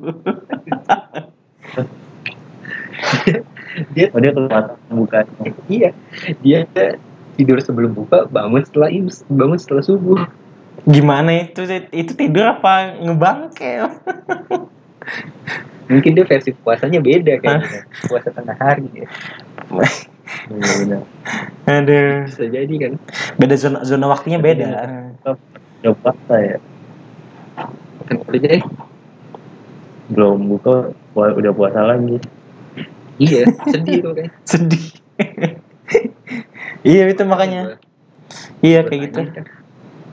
Dia 3.93 4.09
oh 4.13 4.21
dia 4.21 4.33
kelihatan 4.33 4.77
buka. 4.89 5.19
Iya. 5.69 5.91
Dia 6.41 6.65
tidur 7.37 7.61
sebelum 7.61 7.93
buka 7.93 8.25
bangun 8.33 8.65
setelah 8.65 8.89
im- 8.89 9.13
bangun 9.29 9.61
setelah 9.61 9.85
subuh. 9.85 10.25
Gimana 10.89 11.49
itu 11.49 11.65
itu 11.93 12.13
tidur 12.15 12.47
apa 12.47 13.01
ngebangkel 13.01 13.91
mungkin 15.87 16.19
dia 16.19 16.25
versi 16.27 16.51
puasanya 16.55 16.99
beda 16.99 17.39
kayaknya. 17.39 17.87
Puasa 18.11 18.29
tengah 18.35 18.57
hari. 18.59 18.87
Ya. 18.93 19.07
aduh. 21.71 22.27
Bisa 22.27 22.45
jadi 22.51 22.75
kan? 22.79 22.93
Beda 23.39 23.55
zona 23.59 23.83
zona 23.87 24.07
waktunya 24.11 24.39
beda. 24.43 24.67
Udah 25.83 25.95
puasa 26.03 26.35
ya. 26.39 26.57
Kan 28.07 28.23
kerja 28.27 28.63
belum 30.07 30.47
buka 30.51 30.95
udah 31.15 31.53
puasa 31.55 31.83
lagi. 31.83 32.23
Iya 33.17 33.49
sedih 33.73 33.97
tuh 34.05 34.13
kayak 34.15 34.33
sedih. 34.51 34.85
Iya 36.87 37.03
itu 37.11 37.23
makanya. 37.27 37.81
Iya 38.63 38.87
kayak 38.87 39.01
gitu. 39.11 39.21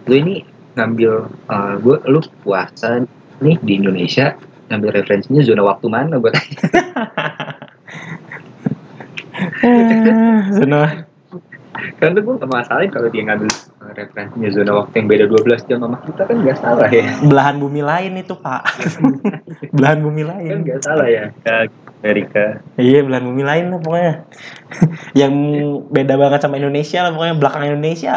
lu 0.03 0.19
ini 0.19 0.43
ngambil 0.75 1.31
uh, 1.47 1.73
gua 1.79 2.03
lu 2.03 2.19
puasa 2.43 3.07
nih 3.39 3.55
di 3.63 3.79
Indonesia 3.79 4.35
ngambil 4.71 4.95
referensinya 4.95 5.43
zona 5.43 5.63
waktu 5.65 5.87
mana 5.91 6.19
buat 6.19 6.33
zona 10.59 11.03
karena 11.99 12.21
gue 12.21 12.33
gak 12.37 12.51
masalahin 12.51 12.91
kalau 12.93 13.09
dia 13.09 13.23
ngambil 13.25 13.49
referensinya 13.97 14.49
zona 14.53 14.71
waktu 14.77 15.03
yang 15.03 15.07
beda 15.09 15.25
12 15.27 15.67
jam 15.67 15.81
sama 15.81 15.97
kita 16.05 16.23
kan 16.29 16.37
gak 16.45 16.57
salah 16.61 16.87
ya. 16.87 17.17
Belahan 17.25 17.57
bumi 17.59 17.81
lain 17.81 18.13
itu 18.21 18.37
pak. 18.37 18.61
Belahan 19.75 19.99
bumi 20.05 20.21
kan 20.23 20.37
lain 20.37 20.63
gak 20.63 20.79
salah 20.85 21.07
ya 21.09 21.33
Amerika. 22.03 22.61
Iya 22.77 22.99
belahan 23.03 23.25
bumi 23.25 23.43
lain 23.43 23.65
lah 23.73 23.79
pokoknya. 23.81 24.13
Yang 25.19 25.33
beda 25.89 26.13
banget 26.15 26.39
sama 26.45 26.61
Indonesia 26.61 27.03
lah 27.03 27.11
pokoknya 27.11 27.35
belakang 27.41 27.63
Indonesia. 27.73 28.13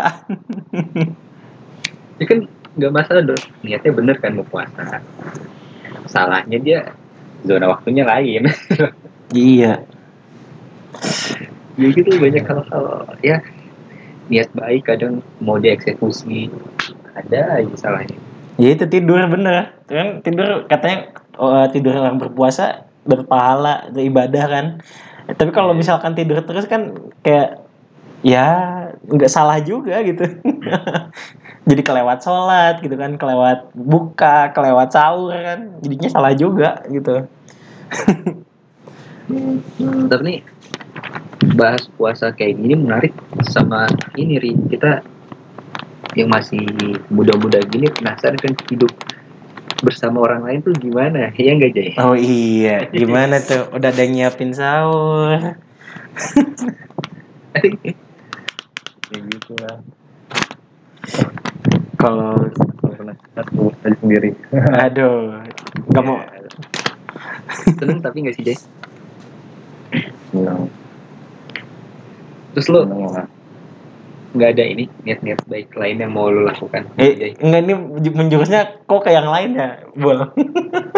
Dia 2.21 2.27
kan 2.29 2.39
gak 2.77 2.93
masalah 2.93 3.25
dong 3.25 3.41
niatnya 3.65 3.89
bener 3.89 4.21
kan 4.21 4.37
mau 4.37 4.45
puasa 4.45 5.01
salahnya 6.09 6.59
dia 6.59 6.81
zona 7.47 7.71
waktunya 7.71 8.07
lain. 8.07 8.49
Iya. 9.35 9.83
Ya 11.75 11.87
gitu 11.91 12.15
banyak 12.15 12.47
hal-hal. 12.47 13.11
Ya 13.27 13.43
niat 14.31 14.55
baik 14.55 14.87
kadang 14.87 15.19
mau 15.43 15.59
dieksekusi 15.59 16.47
ada 17.19 17.59
aja 17.59 17.75
salahnya. 17.75 18.15
Ya 18.63 18.71
itu 18.71 18.87
tidur 18.87 19.19
bener. 19.27 19.75
Kan 19.91 20.23
tidur 20.23 20.71
katanya 20.71 21.11
oh, 21.43 21.67
tidur 21.75 21.99
orang 21.99 22.23
berpuasa 22.23 22.87
berpahala 23.03 23.91
itu 23.91 24.15
ibadah 24.15 24.45
kan. 24.47 24.67
Tapi 25.27 25.51
kalau 25.51 25.75
misalkan 25.75 26.15
tidur 26.15 26.39
terus 26.47 26.71
kan 26.71 26.95
kayak 27.27 27.66
ya 28.27 28.47
nggak 29.07 29.31
salah 29.31 29.63
juga 29.63 30.03
gitu. 30.03 30.27
Jadi 31.71 31.83
kelewat 31.83 32.27
sholat 32.27 32.83
gitu 32.83 32.99
kan 32.99 33.15
kelewat 33.15 33.71
buka 33.75 34.51
kelewat 34.51 34.91
sahur 34.91 35.35
kan 35.35 35.79
jadinya 35.83 36.11
salah 36.11 36.33
juga 36.35 36.83
gitu. 36.91 37.23
Tapi 40.11 40.23
nih 40.27 40.39
bahas 41.55 41.87
puasa 41.95 42.35
kayak 42.35 42.59
gini 42.59 42.75
menarik 42.75 43.15
sama 43.47 43.87
ini 44.19 44.43
Ri. 44.43 44.53
Kita 44.75 45.07
yang 46.19 46.33
masih 46.33 46.63
muda-muda 47.13 47.61
gini 47.67 47.91
penasaran 47.95 48.41
kan 48.41 48.55
hidup 48.73 48.91
bersama 49.85 50.25
orang 50.27 50.43
lain 50.47 50.59
tuh 50.67 50.75
gimana? 50.75 51.31
Ya 51.39 51.55
enggak 51.55 51.79
Jay? 51.79 51.95
Oh 51.99 52.19
iya, 52.19 52.91
gimana 52.91 53.39
tuh? 53.39 53.71
Udah 53.71 53.95
ada 53.95 54.05
nyiapin 54.07 54.51
sahur. 54.51 55.63
Kayak 59.17 59.33
gitu 59.33 59.53
lah 59.65 59.77
Kalau 61.97 62.37
kalau 62.37 62.93
pernah 62.93 63.17
urus 63.57 63.81
aja 63.81 63.97
sendiri. 64.05 64.31
Aduh, 64.85 65.41
nggak 65.89 66.05
mau. 66.05 66.21
Seneng 67.81 68.05
tapi 68.05 68.17
nggak 68.21 68.37
sih 68.37 68.45
Jay? 68.45 68.57
Senang 70.29 70.69
terus 72.57 72.73
lo 72.73 72.89
nggak 74.33 74.51
ada 74.57 74.65
ini 74.65 74.89
niat-niat 75.05 75.45
baik 75.45 75.77
lain 75.77 76.01
yang 76.01 76.13
mau 76.17 76.33
lo 76.33 76.49
lakukan? 76.49 76.89
Eh, 76.97 77.13
Jay? 77.17 77.33
enggak 77.37 77.61
ini 77.69 77.75
menjurusnya 78.17 78.81
kok 78.89 79.05
ke 79.05 79.13
yang 79.13 79.29
lain 79.29 79.61
ya, 79.61 79.81
Bol? 79.93 80.33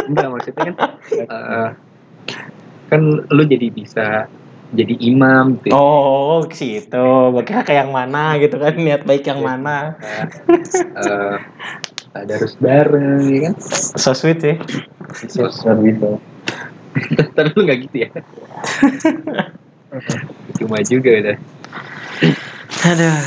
enggak 0.06 0.26
maksudnya 0.30 0.62
kan 0.70 0.74
eh, 1.34 1.68
kan 2.86 3.00
lo 3.26 3.42
jadi 3.42 3.74
bisa 3.74 4.30
jadi 4.72 4.94
imam 5.00 5.56
gitu 5.58 5.72
ya. 5.72 5.76
Oh, 5.76 6.44
ke 6.44 6.56
situ. 6.56 7.08
Kira 7.44 7.64
ke 7.64 7.72
yang 7.72 7.90
mana 7.90 8.36
gitu 8.36 8.56
kan, 8.56 8.76
niat 8.76 9.02
baik 9.04 9.24
yang 9.24 9.40
mana. 9.40 9.96
Eh, 10.98 11.36
ada 12.12 12.32
harus 12.34 12.58
bareng 12.58 13.22
ya 13.30 13.38
kan 13.48 13.54
So 13.94 14.10
sweet 14.12 14.42
sih. 14.42 14.56
Sos- 15.30 15.62
Benar 15.62 15.78
gitu 15.86 16.10
tapi 17.36 17.48
lu 17.54 17.60
nggak 17.62 17.78
gitu 17.86 17.96
ya 18.02 18.08
cuma 20.58 20.78
juga 20.82 21.10
udah 21.14 21.36
Aduh. 22.84 23.20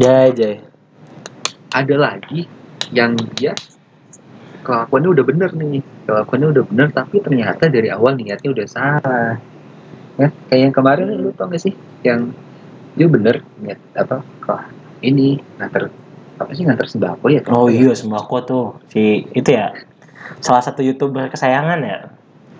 Jai, 0.00 0.28
Jai. 0.32 0.56
ada 1.70 1.94
lagi 2.00 2.48
yang 2.90 3.14
dia 3.36 3.52
kelakuannya 4.64 5.08
udah 5.12 5.24
bener 5.24 5.50
nih 5.52 5.84
kelakuannya 6.08 6.48
udah 6.56 6.64
bener 6.64 6.88
tapi 6.90 7.20
ternyata 7.20 7.68
dari 7.68 7.92
awal 7.92 8.16
niatnya 8.16 8.48
udah 8.50 8.66
salah 8.66 9.36
ya 10.18 10.28
kayak 10.50 10.60
yang 10.68 10.74
kemarin 10.74 11.06
lu 11.14 11.30
tau 11.32 11.46
gak 11.46 11.62
sih 11.62 11.72
yang 12.02 12.34
dia 12.98 13.06
bener 13.06 13.46
niat 13.62 13.78
apa 13.94 14.20
kok 14.42 14.58
ini 15.00 15.38
nganter 15.56 15.86
apa 16.38 16.50
sih 16.54 16.66
nganter 16.66 16.86
sembako 16.90 17.26
ya 17.30 17.42
Oh 17.50 17.66
iya, 17.66 17.94
sembako 17.94 18.36
tuh. 18.42 18.66
Si 18.90 19.26
itu 19.34 19.50
ya. 19.50 19.74
Salah 20.38 20.62
satu 20.62 20.82
YouTuber 20.82 21.30
kesayangan 21.30 21.80
ya. 21.82 21.98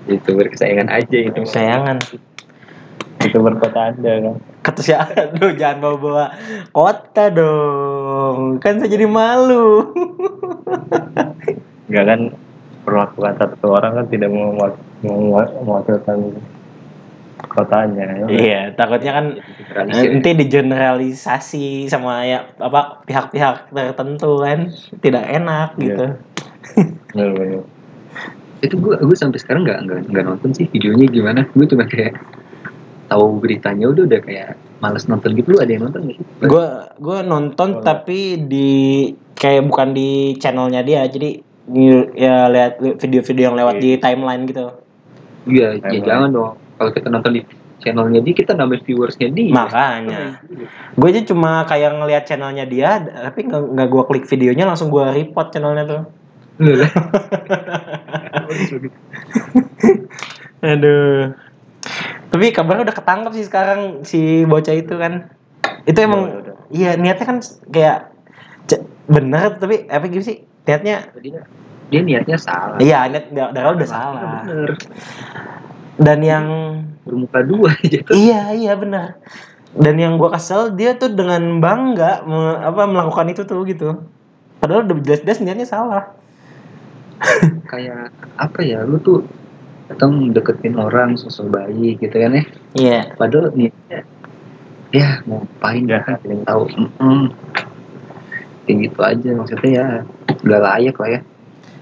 itu 0.09 0.33
berkesayangan 0.33 0.89
aja 0.89 1.19
itu 1.21 1.37
Kesayangan. 1.45 2.01
itu 3.21 3.37
berkota 3.45 3.93
anda 3.93 4.13
kan 4.25 4.35
Kata 4.65 4.81
si 4.81 4.93
aduh 4.97 5.53
jangan 5.53 5.79
bawa-bawa 5.85 6.25
kota 6.73 7.29
dong. 7.29 8.57
Kan 8.59 8.81
saya 8.81 8.89
jadi 8.89 9.05
malu. 9.05 9.93
Enggak 11.91 12.05
kan 12.09 12.21
perlakuan 12.89 13.35
satu 13.37 13.67
orang 13.69 14.01
kan 14.01 14.07
tidak 14.09 14.33
mau 14.33 14.55
mewakilkan 15.05 16.19
kotanya 17.47 18.05
ya. 18.05 18.27
Iya, 18.27 18.61
takutnya 18.75 19.13
kan 19.15 19.27
nanti 19.85 20.31
digeneralisasi 20.35 21.87
sama 21.87 22.23
ya 22.23 22.51
apa 22.57 23.03
pihak-pihak 23.05 23.71
tertentu 23.71 24.43
kan 24.43 24.75
tidak 24.99 25.25
enak 25.25 25.69
Iya. 25.77 25.87
gitu. 25.87 26.07
Itu 28.59 28.75
gue 28.77 28.95
gue 28.99 29.17
sampai 29.17 29.39
sekarang 29.39 29.63
nggak 29.63 29.79
nggak 29.87 29.99
nggak 30.11 30.25
nonton 30.25 30.51
sih 30.51 30.67
videonya 30.67 31.07
gimana 31.07 31.41
gue 31.47 31.67
cuma 31.67 31.87
kayak 31.87 32.19
tahu 33.07 33.39
beritanya 33.39 33.87
udah 33.87 34.05
udah 34.05 34.21
kayak 34.21 34.51
males 34.79 35.07
nonton 35.07 35.33
gitu 35.33 35.55
lu 35.55 35.59
ada 35.59 35.71
yang 35.71 35.87
nonton 35.87 36.07
gak 36.07 36.17
sih 36.19 36.27
Gue 36.45 36.67
gue 36.99 37.19
nonton 37.25 37.69
Oh. 37.73 37.83
tapi 37.83 38.19
di 38.45 38.71
kayak 39.33 39.63
bukan 39.65 39.95
di 39.95 40.11
channelnya 40.37 40.83
dia 40.83 41.07
jadi 41.07 41.39
di- 41.65 42.09
ya 42.15 42.49
lihat 42.49 42.77
video-video 42.81 43.45
yang 43.49 43.57
lewat 43.57 43.77
di 43.79 43.95
timeline 43.97 44.45
gitu. 44.45 44.75
iya 45.47 45.79
ya 45.79 45.99
jangan 46.01 46.29
dong 46.29 46.53
kalau 46.79 46.91
kita 46.95 47.11
nonton 47.11 47.33
di 47.35 47.43
channelnya 47.79 48.23
dia 48.23 48.35
kita 48.35 48.55
nambah 48.55 48.83
viewersnya 48.87 49.31
dia 49.31 49.55
Makanya. 49.55 50.43
Gue 50.99 51.09
aja 51.15 51.23
cuma 51.27 51.63
kayak 51.67 51.95
ngelihat 51.99 52.27
channelnya 52.27 52.65
dia 52.67 53.03
tapi 53.03 53.47
nggak 53.47 53.89
gue 53.91 54.03
klik 54.07 54.27
videonya 54.31 54.67
langsung 54.67 54.91
gue 54.91 55.03
report 55.03 55.51
channelnya 55.51 55.85
tuh. 55.87 56.03
Aduh. 60.67 61.35
Tapi 62.29 62.47
kabarnya 62.51 62.91
udah 62.91 62.97
ketangkep 62.99 63.33
sih 63.39 63.47
sekarang 63.47 64.03
si 64.03 64.43
bocah 64.47 64.75
itu 64.75 64.95
kan. 64.99 65.31
Itu 65.87 65.99
emang 66.03 66.43
udah. 66.43 66.55
iya 66.75 66.99
niatnya 66.99 67.27
kan 67.27 67.39
kayak 67.71 68.11
bener 69.07 69.57
tapi 69.59 69.87
apa 69.87 70.05
gitu 70.11 70.35
sih? 70.35 70.37
Niatnya 70.67 71.09
dia 71.23 71.43
dia 71.89 72.01
niatnya 72.05 72.37
salah 72.37 72.77
iya 72.79 73.09
niat 73.09 73.33
da- 73.33 73.53
dari 73.53 73.65
awal 73.65 73.77
udah 73.81 73.89
salah. 73.89 74.45
bener 74.45 74.77
Dan 75.99 76.19
yang 76.23 76.47
bermuka 77.03 77.43
dua 77.43 77.75
aja 77.75 77.99
iya 78.15 78.55
iya 78.55 78.73
bener. 78.73 79.19
Dan 79.75 79.99
yang 79.99 80.17
gua 80.17 80.33
kesel 80.33 80.73
dia 80.73 80.95
tuh 80.95 81.11
dengan 81.11 81.59
bangga 81.59 82.23
me- 82.23 82.61
apa 82.63 82.87
melakukan 82.87 83.29
itu 83.29 83.43
tuh 83.43 83.67
gitu. 83.67 84.07
Padahal 84.59 84.87
udah 84.87 84.97
jelas-jelas 84.99 85.39
niatnya 85.39 85.67
salah. 85.67 86.15
kayak 87.71 88.15
apa 88.39 88.59
ya 88.63 88.87
lu 88.87 88.95
tuh 88.99 89.27
datang 89.91 90.31
deketin 90.31 90.79
orang 90.79 91.19
sosok 91.19 91.51
bayi 91.51 91.99
gitu 91.99 92.13
kan 92.13 92.31
ya 92.31 92.45
Iya. 92.77 93.01
padahal 93.19 93.51
niatnya 93.57 94.07
ya 94.89 95.19
mau 95.27 95.43
ngapain 95.43 95.85
ya 95.85 95.99
kan 96.01 96.17
yang 96.23 96.47
tahu 96.47 96.71
Mm-mm. 96.71 97.35
kayak 98.65 98.77
gitu 98.87 99.01
aja 99.03 99.29
maksudnya 99.35 99.71
ya 99.73 99.87
nggak 100.47 100.63
layak 100.63 100.97
lah 100.97 101.09
ya 101.11 101.21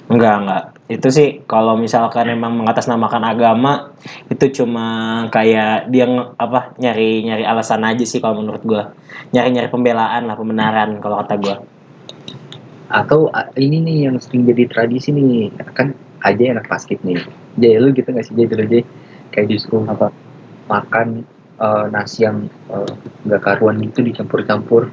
Enggak, 0.07 0.35
enggak. 0.40 0.64
Itu 0.87 1.11
sih 1.11 1.42
kalau 1.51 1.75
misalkan 1.75 2.31
emang 2.31 2.62
mengatasnamakan 2.62 3.27
agama 3.27 3.90
itu 4.31 4.62
cuma 4.62 5.27
kayak 5.35 5.90
dia 5.90 6.07
apa 6.38 6.79
nyari 6.79 7.27
nyari 7.27 7.42
alasan 7.42 7.83
aja 7.83 8.07
sih 8.07 8.22
kalau 8.22 8.38
menurut 8.42 8.62
gua. 8.62 8.94
Nyari-nyari 9.35 9.66
pembelaan 9.66 10.31
lah, 10.31 10.38
pembenaran 10.38 11.03
kalau 11.03 11.18
kata 11.22 11.37
gua. 11.38 11.57
atau 12.87 13.27
ini 13.59 13.83
nih 13.83 13.96
yang 14.07 14.16
sering 14.22 14.46
jadi 14.46 14.70
tradisi 14.70 15.11
nih 15.11 15.51
kan 15.75 15.90
aja 16.22 16.55
anak 16.55 16.70
basket 16.70 17.03
nih 17.03 17.18
Jay 17.59 17.83
lu 17.83 17.90
gitu 17.90 18.07
nggak 18.07 18.22
sih 18.22 18.35
Jay 18.38 18.46
dulu 18.46 18.62
Jay 18.62 18.87
kayak 19.35 19.51
justru 19.51 19.83
Apa? 19.90 20.14
makan 20.70 21.27
eh, 21.59 21.85
nasi 21.90 22.31
yang 22.31 22.46
eh, 22.70 22.92
nggak 23.27 23.42
karuan 23.42 23.83
gitu 23.83 24.07
dicampur-campur 24.07 24.87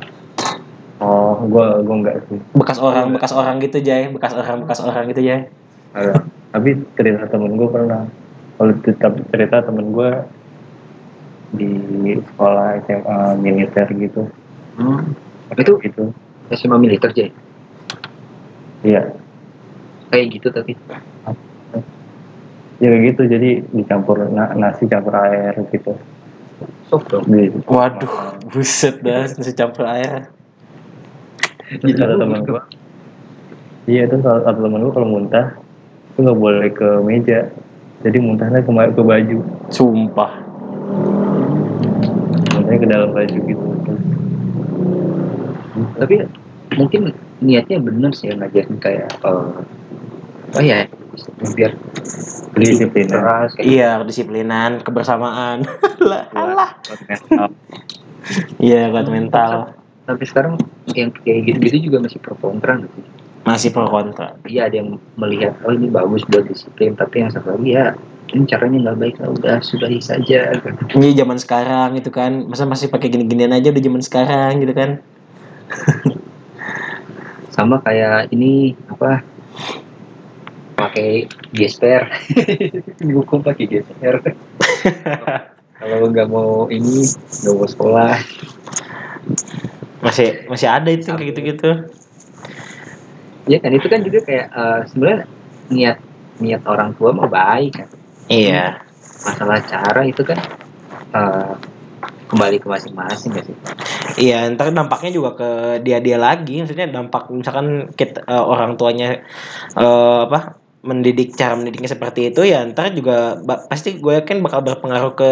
Oh, 1.04 1.36
gua 1.52 1.84
gua 1.84 1.96
enggak 2.00 2.16
sih. 2.32 2.40
Bekas 2.56 2.80
orang, 2.80 3.12
bekas 3.12 3.36
orang 3.36 3.60
gitu, 3.60 3.84
Jay. 3.84 4.08
Bekas 4.08 4.32
orang, 4.40 4.64
bekas 4.64 4.80
orang 4.80 5.04
gitu, 5.12 5.20
Jay. 5.26 5.52
Ada. 5.94 6.26
Tapi 6.52 6.70
cerita 6.94 7.26
temen 7.28 7.54
gua 7.56 7.70
pernah. 7.70 8.02
Kalau 8.54 8.74
cerita, 8.82 9.08
cerita 9.30 9.58
temen 9.62 9.90
gua 9.90 10.26
di 11.54 11.70
sekolah 12.18 12.82
SMA 12.84 13.18
militer 13.38 13.86
gitu. 13.94 14.26
hmm. 14.74 15.02
itu 15.54 15.74
Gitu. 15.80 16.04
SMA 16.50 16.82
militer 16.82 17.14
Jay 17.14 17.30
Iya. 18.82 19.14
kayak 20.10 20.34
gitu 20.34 20.50
tapi 20.50 20.74
Ya 22.82 22.90
kayak 22.90 23.04
gitu. 23.14 23.22
Jadi 23.30 23.50
dicampur 23.70 24.18
na- 24.28 24.54
nasi 24.54 24.90
campur 24.90 25.14
air 25.16 25.54
gitu. 25.70 25.94
sok 26.90 27.06
dong 27.08 27.26
Di, 27.28 27.54
Waduh, 27.66 28.38
buset 28.50 29.02
dah, 29.02 29.30
nasi 29.30 29.54
campur 29.54 29.86
air. 29.86 30.30
Terus 31.70 31.96
ada 31.96 32.18
temen 32.18 32.42
gua. 32.44 32.66
Iya 33.86 34.10
itu 34.10 34.16
salah 34.22 34.42
satu 34.42 34.58
temen 34.58 34.82
gua 34.82 34.94
kalau 34.94 35.08
muntah 35.08 35.54
itu 36.14 36.20
nggak 36.22 36.38
boleh 36.38 36.70
ke 36.70 36.90
meja. 37.02 37.50
Jadi 38.06 38.18
muntahnya 38.22 38.62
ke, 38.62 38.70
ke 38.70 39.02
baju. 39.02 39.38
Sumpah. 39.74 40.32
Muntahnya 42.54 42.80
ke 42.80 42.88
dalam 42.88 43.10
baju 43.10 43.40
gitu. 43.42 43.66
tapi 45.98 46.22
mungkin 46.78 47.10
niatnya 47.42 47.82
bener 47.82 48.14
sih 48.14 48.30
ya 48.30 48.38
ngajarin 48.38 48.78
kayak 48.78 49.10
eh, 49.10 49.46
apa 50.54 50.62
ya 50.62 50.86
biar 51.58 51.74
Disiplin. 52.54 53.10
keras 53.10 53.58
kayak 53.58 53.66
Iya, 53.66 53.90
kedisiplinan, 54.06 54.86
kebersamaan. 54.86 55.66
lah, 56.10 56.30
Kuat, 56.30 56.38
alah. 56.54 56.72
kuat. 56.86 57.52
Iya, 58.62 58.94
kuat 58.94 59.08
mental. 59.10 59.74
sampai 60.06 60.26
sekarang 60.30 60.54
yang 60.94 61.10
kayak 61.26 61.50
gitu-gitu 61.50 61.90
juga 61.90 62.06
masih 62.06 62.22
pro 62.22 62.38
kontra 62.38 62.78
sih? 62.78 63.23
Masih 63.44 63.76
pro 63.76 63.88
kontra. 63.92 64.40
Iya 64.48 64.72
ada 64.72 64.76
yang 64.80 65.00
melihat 65.20 65.60
oh 65.68 65.76
ini 65.76 65.92
bagus 65.92 66.24
buat 66.28 66.48
disiplin 66.48 66.96
tapi 66.96 67.24
yang 67.24 67.32
satu 67.32 67.60
lagi 67.60 67.76
ya 67.76 67.96
ini 68.34 68.50
caranya 68.50 68.90
nggak 68.90 68.98
baik 68.98 69.16
lah 69.20 69.30
udah 69.30 69.58
sudahi 69.62 70.00
saja 70.02 70.56
Ini 70.96 71.08
zaman 71.14 71.38
sekarang 71.38 72.00
gitu 72.00 72.10
kan. 72.10 72.48
Masa 72.48 72.64
masih 72.64 72.88
pakai 72.88 73.12
gini-ginian 73.12 73.52
aja 73.52 73.70
udah 73.70 73.84
zaman 73.84 74.02
sekarang 74.02 74.64
gitu 74.64 74.74
kan. 74.74 74.90
sama 77.54 77.78
kayak 77.86 78.34
ini 78.34 78.74
apa 78.90 79.22
pakai 80.74 81.30
gesper 81.54 82.10
dihukum 83.06 83.46
pakai 83.46 83.70
gesper 83.70 84.26
kalau 85.80 86.10
nggak 86.10 86.28
mau 86.34 86.66
ini 86.74 87.06
nggak 87.06 87.54
mau 87.54 87.68
sekolah 87.70 88.18
Masih 90.04 90.44
masih 90.52 90.68
ada 90.68 90.92
itu 90.92 91.08
kayak 91.16 91.32
gitu-gitu. 91.32 91.88
Ya 93.46 93.58
kan 93.60 93.72
itu 93.76 93.88
kan 93.92 94.00
juga 94.04 94.20
kayak 94.24 94.48
eh, 94.52 94.80
sebenarnya 94.88 95.20
niat 95.72 95.98
niat 96.40 96.62
orang 96.68 96.96
tua 96.96 97.12
mau 97.12 97.28
baik 97.28 97.74
kan 97.84 97.90
Iya. 98.32 98.80
masalah 99.28 99.60
cara 99.68 100.02
itu 100.08 100.24
kan 100.24 100.40
eh, 101.14 101.52
kembali 102.32 102.58
ke 102.58 102.68
masing-masing 102.68 103.36
gak 103.36 103.46
sih 103.52 103.58
Iya, 104.14 104.46
ntar 104.54 104.70
dampaknya 104.70 105.10
juga 105.10 105.34
ke 105.34 105.50
dia-dia 105.82 106.22
lagi. 106.22 106.62
Maksudnya 106.62 106.86
dampak 106.86 107.34
misalkan 107.34 107.90
kita 107.98 108.22
eh, 108.30 108.46
orang 108.46 108.78
tuanya 108.78 109.26
eh, 109.74 110.20
apa 110.30 110.62
mendidik 110.84 111.34
cara 111.40 111.56
mendidiknya 111.56 111.88
seperti 111.96 112.28
itu 112.30 112.44
ya 112.44 112.68
ntar 112.68 112.92
juga 112.92 113.40
pasti 113.72 113.96
gue 114.04 114.20
yakin 114.20 114.44
bakal 114.44 114.60
berpengaruh 114.68 115.16
ke 115.16 115.32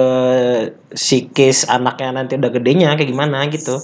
psikis 0.95 1.67
anaknya 1.67 2.24
nanti 2.24 2.39
udah 2.39 2.52
gedenya 2.56 2.95
kayak 2.95 3.12
gimana 3.12 3.43
gitu. 3.52 3.76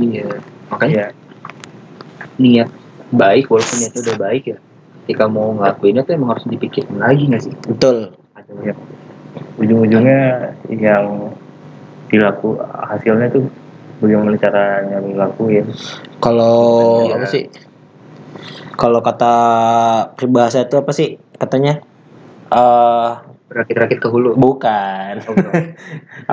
iya 0.00 0.40
makanya 0.72 1.12
Iya. 1.12 1.21
Niat 2.42 2.68
baik 3.14 3.46
walaupun 3.46 3.76
niatnya 3.78 4.00
udah 4.02 4.18
baik 4.18 4.42
ya 4.50 4.58
ketika 5.04 5.24
mau 5.26 5.54
ngelakuinnya 5.54 6.02
tuh 6.02 6.14
emang 6.14 6.34
harus 6.34 6.46
dipikirin 6.46 6.98
lagi 6.98 7.30
gak 7.30 7.42
sih 7.42 7.54
Betul. 7.70 8.10
ada 8.34 8.50
Iya. 8.62 8.74
ujung-ujungnya 9.56 10.20
yang 10.68 11.30
dilaku 12.10 12.58
hasilnya 12.60 13.32
tuh 13.32 13.46
bagaimana 13.98 14.34
caranya 14.36 14.98
lu 15.00 15.14
lakuin 15.14 15.64
Kalau 16.18 17.06
Iya. 17.08 17.16
apa 17.18 17.26
sih? 17.26 17.44
Kalau 18.74 18.98
kata 18.98 19.34
peribahasa 20.18 20.66
itu 20.66 20.74
apa 20.74 20.90
sih? 20.90 21.14
Katanya 21.38 21.78
eh 22.50 23.10
rakit-rakit 23.52 23.98
ke 24.00 24.08
hulu. 24.08 24.34
Bukan. 24.34 25.22
Oh, 25.28 25.36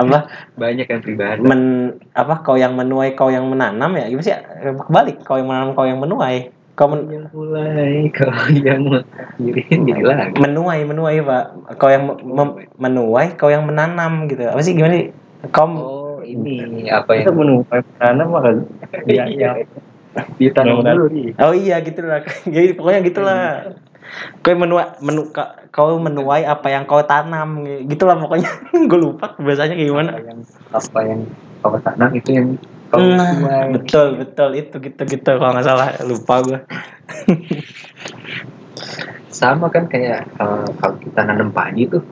apa? 0.00 0.28
banyak 0.56 0.86
yang 0.88 1.00
pribadi. 1.04 1.44
Men 1.44 1.94
apa 2.16 2.40
kau 2.40 2.56
yang 2.56 2.74
menuai 2.74 3.12
kau 3.14 3.28
yang 3.28 3.46
menanam 3.46 3.94
ya? 3.96 4.08
Gimana 4.08 4.24
sih? 4.24 4.34
Kebalik, 4.88 5.16
kau 5.22 5.36
yang 5.36 5.48
menanam 5.48 5.76
kau 5.76 5.86
yang 5.86 6.00
menuai. 6.00 6.50
Kau 6.74 6.88
men- 6.88 7.12
yang 7.12 7.28
mulai 7.36 8.08
kau 8.16 8.32
yang 8.56 8.80
mengakhirin 8.88 9.80
jadi 9.84 10.02
lagi. 10.02 10.36
Menuai 10.40 10.80
menuai 10.88 11.16
pak. 11.20 11.44
Kau 11.76 11.92
yang 11.92 12.04
menuai 12.80 13.36
kau 13.36 13.52
yang 13.52 13.68
menanam 13.68 14.26
gitu. 14.26 14.48
Apa 14.48 14.64
sih? 14.64 14.72
Gimana 14.72 14.96
sih? 14.96 15.08
Kau 15.52 15.68
oh 15.68 16.20
ini. 16.24 16.88
Apa 16.88 17.20
kita 17.20 17.30
yang 17.30 17.36
menemukan 17.36 17.80
tanam 18.00 18.28
maka 18.32 18.50
ya, 19.04 19.28
ya, 19.28 19.52
ditanam 20.38 20.82
dulu 20.82 21.06
nih 21.12 21.28
oh 21.38 21.54
iya 21.54 21.76
gitu 21.82 22.02
lah 22.02 22.22
jadi 22.54 22.74
pokoknya 22.74 23.00
gitulah 23.06 23.40
kau 24.40 24.54
menuai 24.56 24.86
menu, 25.04 25.22
ka- 25.30 25.68
kau 25.70 25.96
menuai 26.00 26.42
apa 26.48 26.66
yang 26.72 26.84
kau 26.88 27.02
tanam 27.04 27.62
gitulah 27.86 28.16
pokoknya. 28.18 28.50
Gue 28.90 28.98
lupa 29.00 29.36
bahasanya 29.38 29.74
kayak 29.76 29.88
gimana. 29.90 30.10
Apa 30.14 30.22
yang 30.24 30.38
apa 30.74 30.98
yang 31.04 31.20
kau 31.60 31.78
tanam 31.80 32.10
itu 32.16 32.30
yang 32.32 32.46
kau 32.90 32.98
Nah, 33.00 33.30
tuai 33.38 33.70
betul 33.76 34.06
betul. 34.18 34.50
Itu 34.58 34.76
gitu 34.82 35.02
gitu 35.06 35.30
kalau 35.38 35.52
nggak 35.54 35.66
salah. 35.66 35.88
Lupa 36.04 36.34
gue 36.44 36.58
sama 39.40 39.70
kan 39.70 39.86
kayak 39.86 40.26
eh, 40.36 40.68
kalau 40.76 40.96
kita 41.00 41.20
nanam 41.24 41.54
padi 41.54 41.86
tuh 41.86 42.02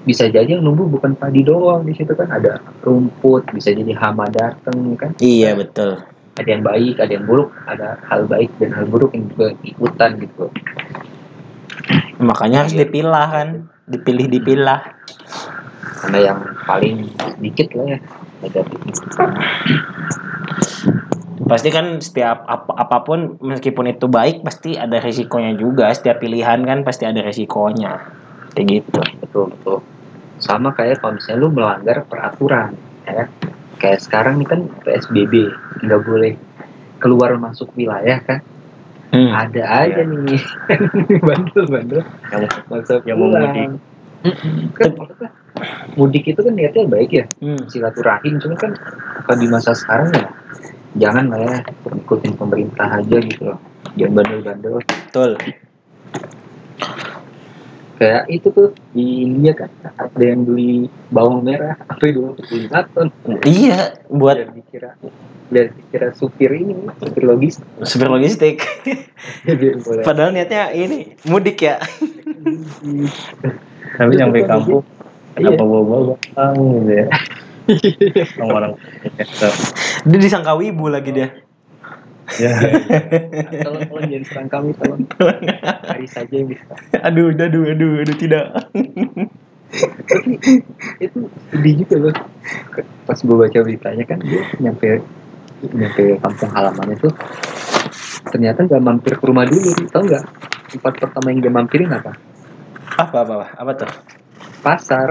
bisa 0.00 0.26
jadi 0.32 0.56
yang 0.56 0.64
numbuh 0.64 0.88
bukan 0.88 1.12
padi 1.14 1.44
doang 1.44 1.84
di 1.84 1.92
situ 1.92 2.12
kan. 2.16 2.28
Ada 2.32 2.56
rumput 2.80 3.52
bisa 3.52 3.70
jadi 3.70 3.92
hama 4.00 4.26
dateng 4.32 4.96
kan? 4.96 5.12
Iya 5.20 5.54
betul 5.54 6.09
ada 6.40 6.48
yang 6.56 6.64
baik 6.64 6.96
ada 6.96 7.12
yang 7.12 7.24
buruk 7.28 7.52
ada 7.68 8.00
hal 8.08 8.24
baik 8.24 8.48
dan 8.56 8.72
hal 8.72 8.88
buruk 8.88 9.12
yang 9.12 9.28
juga 9.36 9.52
ikutan 9.62 10.10
gitu. 10.16 10.44
Makanya 12.20 12.64
harus 12.64 12.74
Iya. 12.76 12.84
dipilah 12.88 13.26
kan 13.28 13.48
dipilih 13.88 14.26
dipilah. 14.28 14.80
Karena 16.00 16.18
yang 16.32 16.38
paling 16.64 17.12
sedikit 17.36 17.68
lah 17.76 17.86
ya 17.96 17.98
ada 18.40 18.60
pasti 21.50 21.68
kan 21.74 21.98
setiap 21.98 22.46
ap- 22.46 22.76
apa 22.78 23.02
pun 23.02 23.36
meskipun 23.42 23.90
itu 23.90 24.06
baik 24.06 24.46
pasti 24.46 24.78
ada 24.78 25.02
risikonya 25.02 25.58
juga. 25.58 25.90
Setiap 25.92 26.22
pilihan 26.22 26.62
kan 26.62 26.86
pasti 26.86 27.04
ada 27.04 27.20
risikonya. 27.20 28.00
Kayak 28.54 28.66
gitu. 28.80 29.00
Betul 29.20 29.44
betul. 29.56 29.78
Sama 30.40 30.72
kayak 30.72 31.04
kalau 31.04 31.20
misalnya 31.20 31.40
lu 31.42 31.48
melanggar 31.52 32.06
peraturan 32.08 32.72
ya 33.04 33.28
kayak 33.80 34.04
sekarang 34.04 34.36
nih 34.38 34.48
kan 34.48 34.60
psbb 34.84 35.48
nggak 35.80 36.00
boleh 36.04 36.32
keluar 37.00 37.32
masuk 37.40 37.72
wilayah 37.74 38.20
kan? 38.20 38.40
Hmm. 39.10 39.34
ada 39.34 39.66
aja 39.66 40.06
nih 40.06 40.38
bandel 41.26 41.64
bandel 41.66 42.02
yang 42.30 42.46
Yang 43.02 43.18
mau 43.18 43.28
mudik. 43.34 43.68
Kan 44.78 44.90
maksudnya 44.94 45.30
mudik 45.98 46.24
itu 46.30 46.38
kan 46.38 46.54
niatnya 46.54 46.86
baik 46.86 47.10
ya 47.10 47.24
Hmm. 47.42 47.58
silaturahim. 47.66 48.38
Cuma 48.38 48.54
kan 48.54 48.78
kalau 49.26 49.38
di 49.42 49.50
masa 49.50 49.74
sekarang 49.74 50.14
ya 50.14 50.30
jangan 50.94 51.26
lah 51.26 51.40
ya 51.42 51.58
ikutin 51.90 52.38
pemerintah 52.38 52.86
aja 53.02 53.16
gitu 53.18 53.42
loh. 53.50 53.58
Jangan 53.98 54.22
bandel-bandel. 54.22 54.78
Betul 54.78 55.34
kayak 58.00 58.32
itu 58.32 58.48
tuh 58.48 58.72
di 58.96 59.28
India 59.28 59.52
kan 59.52 59.68
ada 60.00 60.24
yang 60.24 60.48
beli 60.48 60.88
bawang 61.12 61.44
merah 61.44 61.76
apa 61.84 62.00
puluh 62.00 62.32
lima 62.48 62.80
ton 62.96 63.12
iya 63.44 63.92
buat 64.08 64.40
biar 64.40 64.50
dikira 64.56 64.90
biar 65.52 65.66
dikira 65.76 66.08
supir 66.16 66.48
ini 66.56 66.88
supir 66.96 67.28
logistik. 67.28 67.66
Supir 67.84 68.08
logistik. 68.08 68.56
Boleh. 69.84 70.04
Padahal 70.06 70.32
niatnya 70.32 70.72
ini 70.72 71.12
mudik 71.28 71.60
ya. 71.60 71.76
Tapi 74.00 74.12
nyampe 74.16 74.48
kampung 74.48 74.80
Iya. 75.38 75.54
apa 75.54 75.62
bawa 75.62 75.82
bawa 75.86 76.14
bang 76.34 76.56
gitu 76.58 76.92
ya. 76.92 77.06
Orang-orang. 78.42 78.72
Dia 80.08 80.18
disangka 80.18 80.56
wibu 80.58 80.90
lagi 80.90 81.12
dia 81.14 81.28
ya. 82.38 82.54
Tolong 83.66 83.84
tolong 83.88 84.06
jangan 84.06 84.24
serang 84.28 84.48
kami 84.52 84.70
tolong. 84.76 85.02
Hari 85.90 86.06
saja 86.06 86.30
yang 86.30 86.48
bisa. 86.50 86.64
Aduh 87.02 87.34
aduh 87.34 87.64
aduh 87.66 87.92
aduh 88.04 88.16
tidak. 88.16 88.44
Tapi 90.06 90.38
itu 91.02 91.18
sedih 91.50 91.74
juga 91.82 91.96
loh. 91.98 92.14
Pas 93.06 93.18
gue 93.18 93.36
baca 93.36 93.58
beritanya 93.62 94.04
kan 94.06 94.18
dia 94.22 94.42
nyampe 94.62 95.02
nyampe 95.60 96.16
kampung 96.24 96.50
halamannya 96.56 96.96
tuh 96.96 97.12
ternyata 98.32 98.64
nggak 98.64 98.80
mampir 98.80 99.12
ke 99.18 99.24
rumah 99.26 99.44
dulu 99.48 99.74
tau 99.90 100.02
nggak? 100.04 100.24
Tempat 100.70 100.92
pertama 101.02 101.34
yang 101.34 101.40
dia 101.42 101.52
mampirin 101.52 101.90
apa? 101.90 102.14
Apa 102.94 103.26
apa 103.26 103.32
apa, 103.42 103.46
apa 103.58 103.72
tuh? 103.74 103.90
Pasar. 104.60 105.08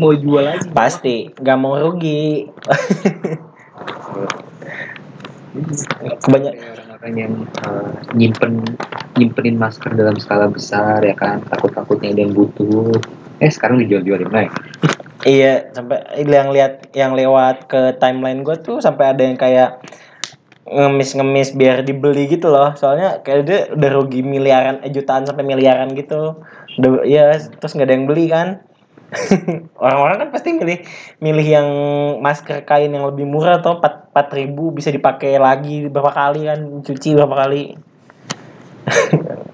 Mau 0.00 0.16
jual 0.16 0.48
lagi. 0.48 0.72
Pasti. 0.72 1.28
Nggak 1.36 1.58
mau 1.60 1.76
rugi 1.76 2.48
kebanyak 6.24 6.54
Kayak 6.58 6.72
orang-orang 6.74 7.14
yang 7.16 7.34
uh, 7.66 7.90
nyimpen 8.14 8.52
nyimpenin 9.18 9.56
masker 9.58 9.92
dalam 9.94 10.16
skala 10.18 10.46
besar 10.50 11.02
ya 11.02 11.14
kan 11.14 11.42
takut 11.50 11.74
takutnya 11.74 12.14
ada 12.14 12.20
yang 12.22 12.34
butuh 12.34 12.94
eh 13.38 13.50
sekarang 13.50 13.82
dijual-jualin 13.82 14.30
naik 14.30 14.52
Iya, 15.26 15.74
sampai 15.74 15.98
yang 16.30 16.54
lihat 16.54 16.94
yang 16.94 17.18
lewat 17.18 17.66
ke 17.66 17.98
timeline 17.98 18.46
gue 18.46 18.54
tuh 18.62 18.78
sampai 18.78 19.10
ada 19.10 19.26
yang 19.26 19.34
kayak 19.34 19.82
ngemis-ngemis 20.68 21.58
biar 21.58 21.82
dibeli 21.82 22.30
gitu 22.30 22.52
loh. 22.52 22.70
Soalnya 22.78 23.18
kayak 23.26 23.42
dia 23.42 23.60
udah 23.74 23.90
rugi 23.98 24.22
miliaran, 24.22 24.78
eh, 24.86 24.92
jutaan 24.94 25.26
sampai 25.26 25.42
miliaran 25.42 25.90
gitu. 25.98 26.38
Udah, 26.78 27.02
ya, 27.02 27.34
terus 27.34 27.74
nggak 27.74 27.88
ada 27.90 27.94
yang 27.98 28.06
beli 28.06 28.30
kan. 28.30 28.62
Orang-orang 29.82 30.16
kan 30.26 30.28
pasti 30.34 30.52
milih 30.52 30.84
milih 31.24 31.46
yang 31.46 31.68
masker 32.20 32.62
kain 32.68 32.92
yang 32.92 33.08
lebih 33.08 33.24
murah 33.24 33.60
atau 33.60 33.80
4 33.80 34.12
ribu 34.36 34.70
bisa 34.74 34.92
dipakai 34.92 35.40
lagi 35.40 35.88
berapa 35.88 36.12
kali 36.12 36.48
kan, 36.48 36.60
cuci 36.84 37.16
berapa 37.16 37.34
kali. 37.46 37.62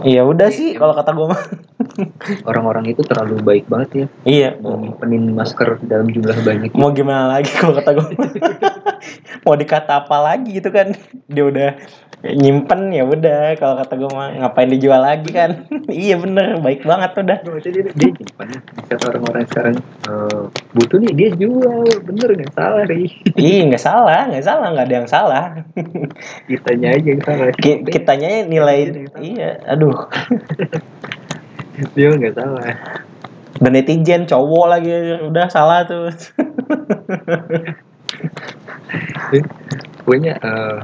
Iya 0.00 0.24
udah 0.24 0.48
sih 0.48 0.72
kalau 0.72 0.96
kata 0.96 1.12
gue 1.12 1.26
mah. 1.28 1.42
orang-orang 2.48 2.92
itu 2.92 3.02
terlalu 3.04 3.40
baik 3.40 3.64
banget 3.68 3.88
ya 3.92 4.06
Iya. 4.24 4.48
mau 4.60 4.76
nyimpenin 4.76 5.32
masker 5.32 5.80
dalam 5.84 6.08
jumlah 6.12 6.36
banyak 6.44 6.70
mau 6.76 6.92
gimana 6.92 7.40
lagi 7.40 7.50
kalau 7.56 7.76
kata 7.76 7.90
gue 7.96 8.08
mau 9.44 9.56
dikata 9.56 10.04
apa 10.06 10.16
lagi 10.20 10.58
gitu 10.60 10.70
kan? 10.70 10.92
Dia 11.26 11.44
udah 11.46 11.70
nyimpen 12.20 12.92
ya 12.92 13.04
udah. 13.08 13.56
Kalau 13.56 13.80
kata 13.80 13.96
gue 13.96 14.10
mah 14.12 14.28
ngapain 14.44 14.68
dijual 14.68 15.00
lagi 15.00 15.30
kan? 15.32 15.64
Iya 15.90 16.20
bener. 16.20 16.60
Baik 16.60 16.86
banget 16.86 17.10
udah. 17.18 17.38
Dia, 17.42 17.82
dia 17.96 18.10
nyimpen 18.14 18.48
kata 18.86 19.04
orang-orang 19.10 19.44
sekarang 19.50 19.76
eh, 20.06 20.42
butuh 20.76 20.98
nih 21.00 21.12
dia 21.16 21.28
jual. 21.34 21.84
Bener 22.04 22.28
nggak 22.36 22.52
salah 22.54 22.84
nih 22.86 23.08
iya 23.40 23.62
nggak 23.66 23.82
salah 23.82 24.20
nggak 24.28 24.44
salah. 24.44 24.66
Nggak 24.70 24.86
ada 24.86 24.96
yang 25.00 25.08
salah. 25.10 25.44
Kitanya 26.50 26.88
aja 26.94 27.08
yang 27.08 27.22
salah. 27.24 27.46
Ki- 27.56 27.82
kitanya 27.88 28.28
nilai 28.44 28.78
iya 29.18 29.58
aduh. 29.64 29.96
Dia 31.96 32.12
nggak 32.12 32.36
salah. 32.36 32.70
Dan 33.60 33.76
netizen 33.76 34.24
cowok 34.24 34.66
lagi 34.72 34.88
udah 35.20 35.46
salah 35.52 35.84
tuh 35.84 36.08
pokoknya 40.02 40.34
eh, 40.42 40.76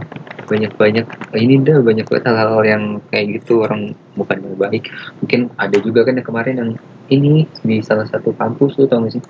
banyak-banyak 0.46 1.06
ini 1.34 1.54
dah 1.66 1.82
banyak 1.82 2.06
banget 2.06 2.24
hal-hal 2.30 2.62
yang 2.62 2.82
kayak 3.10 3.42
gitu 3.42 3.66
orang 3.66 3.92
bukan 4.14 4.38
yang 4.38 4.56
baik. 4.56 4.84
Mungkin 5.22 5.40
ada 5.58 5.76
juga 5.82 6.06
kan 6.06 6.14
yang 6.14 6.26
kemarin 6.26 6.54
yang 6.56 6.70
ini 7.10 7.50
di 7.66 7.82
salah 7.82 8.06
satu 8.06 8.30
kampus 8.34 8.78
tuh 8.78 8.86
tau 8.86 9.02
gak 9.02 9.18
sih? 9.18 9.22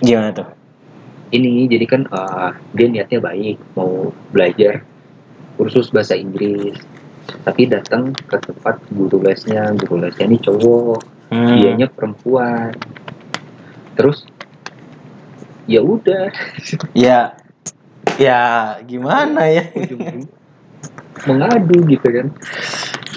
Gimana 0.00 0.32
tuh? 0.32 0.48
Ini 1.32 1.68
jadi 1.68 1.84
kan 1.84 2.08
eh, 2.08 2.50
dia 2.72 2.86
niatnya 2.88 3.20
baik 3.20 3.56
mau 3.76 4.12
belajar 4.32 4.80
kursus 5.60 5.92
bahasa 5.92 6.16
Inggris. 6.16 6.76
Tapi 7.22 7.70
datang 7.70 8.10
ke 8.16 8.34
tempat 8.40 8.82
guru 8.90 9.22
lesnya 9.22 9.70
guru 9.78 10.02
lesnya 10.02 10.26
ini 10.26 10.38
cowok 10.40 11.12
Hmm. 11.32 11.48
dianya 11.56 11.88
perempuan. 11.88 12.76
Terus 13.96 14.28
ya 15.66 15.80
udah. 15.82 16.32
Ya, 16.94 17.36
ya 18.18 18.40
gimana 18.86 19.46
ya? 19.48 19.64
mengadu 21.28 21.76
gitu 21.86 22.08
kan. 22.08 22.26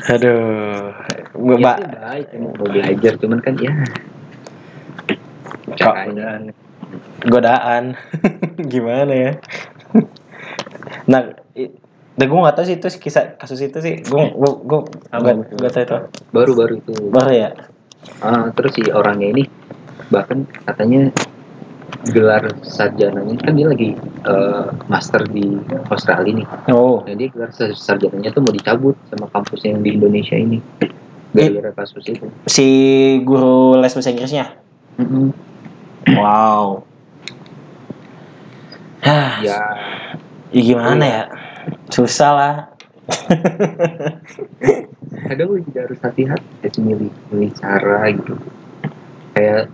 Aduh, 0.06 0.94
gue 1.34 1.56
ya, 1.58 1.74
baik 1.74 2.28
emang 2.38 2.54
mau 2.54 2.68
belajar 2.70 3.14
cuman 3.18 3.40
kan 3.42 3.54
ya. 3.58 3.74
Caranya. 5.76 6.54
godaan? 7.26 7.98
Gimana 8.74 9.14
ya? 9.14 9.32
Nah 11.10 11.34
Nah, 12.16 12.32
gue 12.32 12.40
gak 12.48 12.56
tau 12.56 12.64
sih 12.64 12.80
itu 12.80 12.88
sih 12.88 13.02
kisah 13.04 13.36
kasus 13.36 13.60
itu 13.60 13.76
sih. 13.84 14.00
Gue 14.08 14.32
gue 14.32 14.52
gue 14.64 14.80
itu? 14.88 15.56
gak 15.60 15.72
tau 15.76 15.84
itu. 15.84 15.98
Baru-baru 16.32 16.80
itu. 16.80 17.12
Baru 17.12 17.32
ya? 17.36 17.52
Ah, 18.24 18.48
terus 18.56 18.72
si 18.72 18.88
orangnya 18.88 19.36
ini 19.36 19.44
bahkan 20.08 20.48
katanya 20.64 21.12
gelar 22.10 22.44
sarjananya 22.62 23.34
kan 23.42 23.54
dia 23.58 23.68
lagi 23.70 23.98
eh, 24.26 24.66
master 24.86 25.26
di 25.30 25.58
Australia 25.90 26.44
nih. 26.44 26.48
Oh. 26.74 27.02
Nah 27.06 27.16
dia 27.18 27.28
gelar 27.34 27.50
sar- 27.54 27.78
sarjananya 27.78 28.30
tuh 28.30 28.42
mau 28.46 28.54
dicabut 28.54 28.94
sama 29.10 29.26
kampus 29.34 29.66
yang 29.66 29.82
di 29.82 29.98
Indonesia 29.98 30.38
ini. 30.38 30.62
Gara-gara 31.36 31.72
kasus 31.76 32.06
itu. 32.08 32.26
si 32.48 32.68
guru 33.28 33.76
les 33.82 33.92
bahasa 33.92 34.14
Inggrisnya? 34.14 34.56
Mm-mm. 34.96 35.36
wow. 36.16 36.80
Hah, 39.04 39.44
ya. 39.44 39.60
Ya 40.56 40.62
gimana 40.64 41.04
ya? 41.04 41.24
Susah 41.92 42.32
lah. 42.32 42.56
Kadang 45.28 45.48
lu 45.52 45.60
juga 45.62 45.86
harus 45.86 46.00
hati-hati 46.02 46.80
milih 46.82 47.12
milih 47.30 47.52
cara 47.60 48.10
gitu 48.10 48.34
kayak 49.36 49.68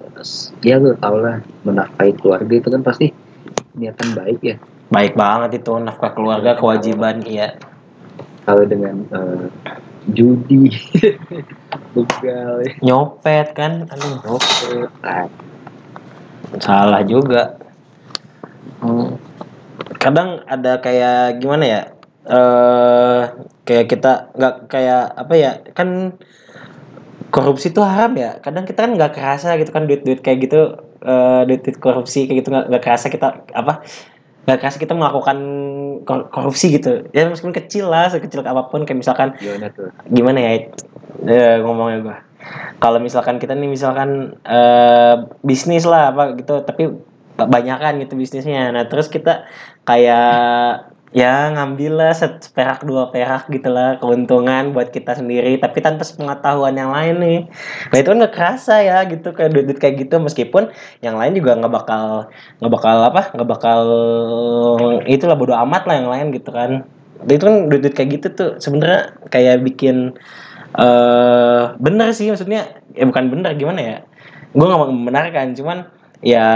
ya 0.66 0.82
lu 0.82 0.98
tau 0.98 1.22
lah 1.22 1.38
menafkahi 1.62 2.18
keluarga 2.18 2.54
itu 2.58 2.68
kan 2.74 2.82
pasti 2.82 3.14
niatan 3.78 4.18
baik 4.18 4.42
ya. 4.42 4.56
Baik 4.92 5.14
banget 5.16 5.62
itu 5.62 5.72
nafkah 5.78 6.12
keluarga 6.18 6.58
kewajiban 6.58 7.22
iya. 7.24 7.56
Kalau 8.44 8.66
dengan 8.66 9.06
eh, 9.14 9.46
judi 10.10 10.74
begal 11.94 12.66
ya. 12.66 12.74
Nyopet 12.82 13.54
kan? 13.54 13.86
Aduh. 13.86 14.42
Nah, 15.06 15.30
salah 16.58 17.06
juga. 17.06 17.62
Hmm. 18.82 19.14
kadang 20.02 20.42
ada 20.50 20.82
kayak 20.82 21.38
gimana 21.38 21.64
ya? 21.70 21.82
Eh 22.26 23.22
kayak 23.62 23.86
kita 23.94 24.34
nggak 24.34 24.56
kayak 24.66 25.14
apa 25.14 25.34
ya? 25.38 25.52
Kan 25.78 26.18
korupsi 27.32 27.72
itu 27.72 27.82
haram 27.82 28.12
ya. 28.20 28.38
Kadang 28.44 28.68
kita 28.68 28.86
kan 28.86 28.92
nggak 28.94 29.12
kerasa 29.16 29.56
gitu 29.58 29.72
kan 29.72 29.88
duit 29.88 30.04
duit 30.04 30.20
kayak 30.20 30.46
gitu 30.46 30.78
eh 31.02 31.42
duit 31.50 31.66
duit 31.66 31.78
korupsi 31.82 32.30
kayak 32.30 32.46
gitu 32.46 32.50
nggak 32.54 32.84
kerasa 32.84 33.10
kita 33.10 33.48
apa 33.56 33.82
nggak 34.46 34.60
kerasa 34.62 34.78
kita 34.78 34.94
melakukan 34.94 35.38
kor- 36.04 36.30
korupsi 36.30 36.76
gitu. 36.76 37.08
Ya 37.16 37.26
meskipun 37.32 37.56
kecil 37.56 37.90
lah 37.90 38.12
sekecil 38.12 38.44
apa 38.44 38.70
pun 38.70 38.84
kayak 38.84 39.00
misalkan 39.00 39.34
gimana 39.40 39.68
tuh. 39.72 39.90
gimana 40.12 40.38
ya 40.44 40.52
eh, 41.26 41.56
ngomongnya 41.64 41.98
gua. 42.04 42.18
Kalau 42.82 42.98
misalkan 43.00 43.38
kita 43.40 43.54
nih 43.56 43.70
misalkan 43.70 44.38
eh, 44.46 45.16
bisnis 45.42 45.88
lah 45.88 46.12
apa 46.14 46.36
gitu 46.36 46.62
tapi 46.68 46.92
banyakan 47.38 48.04
gitu 48.04 48.14
bisnisnya. 48.20 48.70
Nah 48.76 48.86
terus 48.86 49.10
kita 49.10 49.48
kayak 49.88 50.92
ya 51.12 51.52
ngambil 51.52 51.92
lah 52.00 52.16
seperak 52.16 52.88
dua 52.88 53.12
perak 53.12 53.52
gitu 53.52 53.68
lah 53.68 54.00
keuntungan 54.00 54.72
buat 54.72 54.96
kita 54.96 55.20
sendiri. 55.20 55.60
Tapi 55.60 55.84
tanpa 55.84 56.08
pengetahuan 56.08 56.76
yang 56.80 56.92
lain 56.92 57.16
nih. 57.20 57.40
Nah 57.92 57.98
itu 58.00 58.08
kan 58.12 58.18
nggak 58.24 58.36
kerasa 58.36 58.76
ya 58.80 59.04
gitu 59.08 59.36
kayak 59.36 59.52
duit, 59.52 59.66
duit 59.68 59.80
kayak 59.80 60.08
gitu. 60.08 60.20
Meskipun 60.24 60.72
yang 61.04 61.20
lain 61.20 61.36
juga 61.36 61.60
nggak 61.60 61.74
bakal 61.74 62.32
nggak 62.64 62.72
bakal 62.72 62.96
apa 63.04 63.22
nggak 63.36 63.50
bakal 63.50 63.82
itulah 65.06 65.36
bodo 65.36 65.54
amat 65.56 65.84
lah 65.88 65.96
yang 66.00 66.10
lain 66.10 66.28
gitu 66.32 66.50
kan. 66.50 66.88
Itu 67.28 67.44
kan 67.44 67.68
duit, 67.68 67.82
duit 67.84 67.94
kayak 67.94 68.10
gitu 68.18 68.28
tuh 68.32 68.50
sebenarnya 68.64 69.14
kayak 69.28 69.62
bikin 69.68 70.16
eh 70.72 71.64
bener 71.76 72.16
sih 72.16 72.32
maksudnya 72.32 72.80
ya 72.96 73.04
bukan 73.04 73.28
bener 73.28 73.52
gimana 73.60 73.80
ya? 73.84 73.98
Gue 74.56 74.64
nggak 74.68 74.80
mau 74.80 74.88
membenarkan 74.88 75.56
cuman 75.56 75.88
ya 76.24 76.48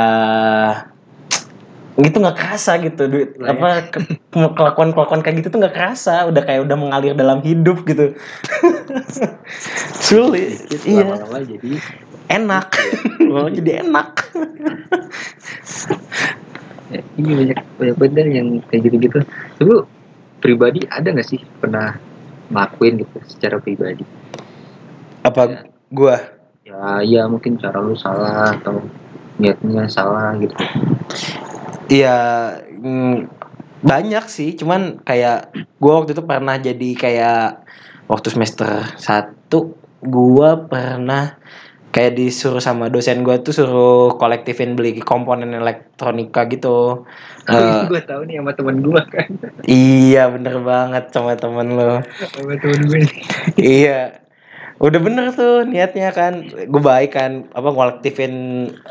gitu 1.96 2.20
nggak 2.20 2.36
kerasa 2.36 2.76
gitu 2.84 3.08
duit 3.08 3.40
ya. 3.40 3.56
apa 3.56 3.88
kelakuan 4.36 4.92
kelakuan 4.92 5.24
kayak 5.24 5.40
gitu 5.40 5.48
tuh 5.56 5.64
nggak 5.64 5.76
kerasa 5.80 6.28
udah 6.28 6.44
kayak 6.44 6.68
udah 6.68 6.76
mengalir 6.76 7.16
dalam 7.16 7.40
hidup 7.40 7.88
gitu. 7.88 8.12
Sulit. 10.06 10.60
Iya. 10.84 11.08
lama-lama 11.08 11.40
jadi 11.48 11.80
enak. 12.28 12.68
Malah 13.32 13.52
jadi 13.56 13.72
enak. 13.88 14.12
Ya, 16.92 17.00
ini 17.16 17.32
banyak 17.32 17.60
banyak 17.80 17.96
bener 17.96 18.26
yang 18.28 18.48
kayak 18.68 18.82
gitu-gitu. 18.92 19.20
Lu 19.64 19.88
pribadi 20.44 20.84
ada 20.92 21.08
nggak 21.08 21.28
sih 21.32 21.40
pernah 21.64 21.96
ngelakuin 22.52 23.08
gitu 23.08 23.18
secara 23.24 23.56
pribadi? 23.64 24.04
Apa 25.24 25.64
gua? 25.96 26.20
Ya 26.68 27.00
ya 27.08 27.24
mungkin 27.32 27.56
cara 27.56 27.80
lu 27.80 27.96
salah 27.96 28.52
atau 28.52 28.84
niatnya 29.40 29.88
salah 29.88 30.36
gitu 30.44 30.56
Iya 31.86 32.18
mm, 32.66 33.16
banyak 33.86 34.26
sih, 34.26 34.58
cuman 34.58 35.06
kayak 35.06 35.54
gua 35.78 36.02
waktu 36.02 36.18
itu 36.18 36.24
pernah 36.26 36.58
jadi 36.58 36.90
kayak 36.98 37.66
waktu 38.10 38.28
semester 38.34 38.90
1 38.98 39.58
gua 40.02 40.66
pernah 40.66 41.38
kayak 41.94 42.18
disuruh 42.18 42.60
sama 42.60 42.90
dosen 42.90 43.22
gua 43.22 43.40
tuh 43.40 43.54
suruh 43.54 44.18
kolektifin 44.18 44.74
beli 44.74 44.98
komponen 45.02 45.54
elektronika 45.54 46.50
gitu. 46.50 47.06
Eh, 47.46 47.86
gue 47.86 48.02
tahu 48.02 48.26
nih 48.26 48.42
sama 48.42 48.58
temen 48.58 48.82
gue 48.82 49.02
kan 49.06 49.30
iya 49.70 50.26
bener 50.34 50.66
banget 50.66 51.14
sama 51.14 51.38
temen 51.38 51.78
lo. 51.78 52.02
sama 52.34 52.58
temen 52.58 52.82
gue 52.90 53.06
iya. 53.62 54.25
Udah 54.76 55.00
bener 55.00 55.32
tuh 55.32 55.64
niatnya 55.64 56.12
kan. 56.12 56.52
Gue 56.68 56.82
baik 56.84 57.16
kan 57.16 57.48
apa 57.56 57.70
ngolektifin 57.72 58.34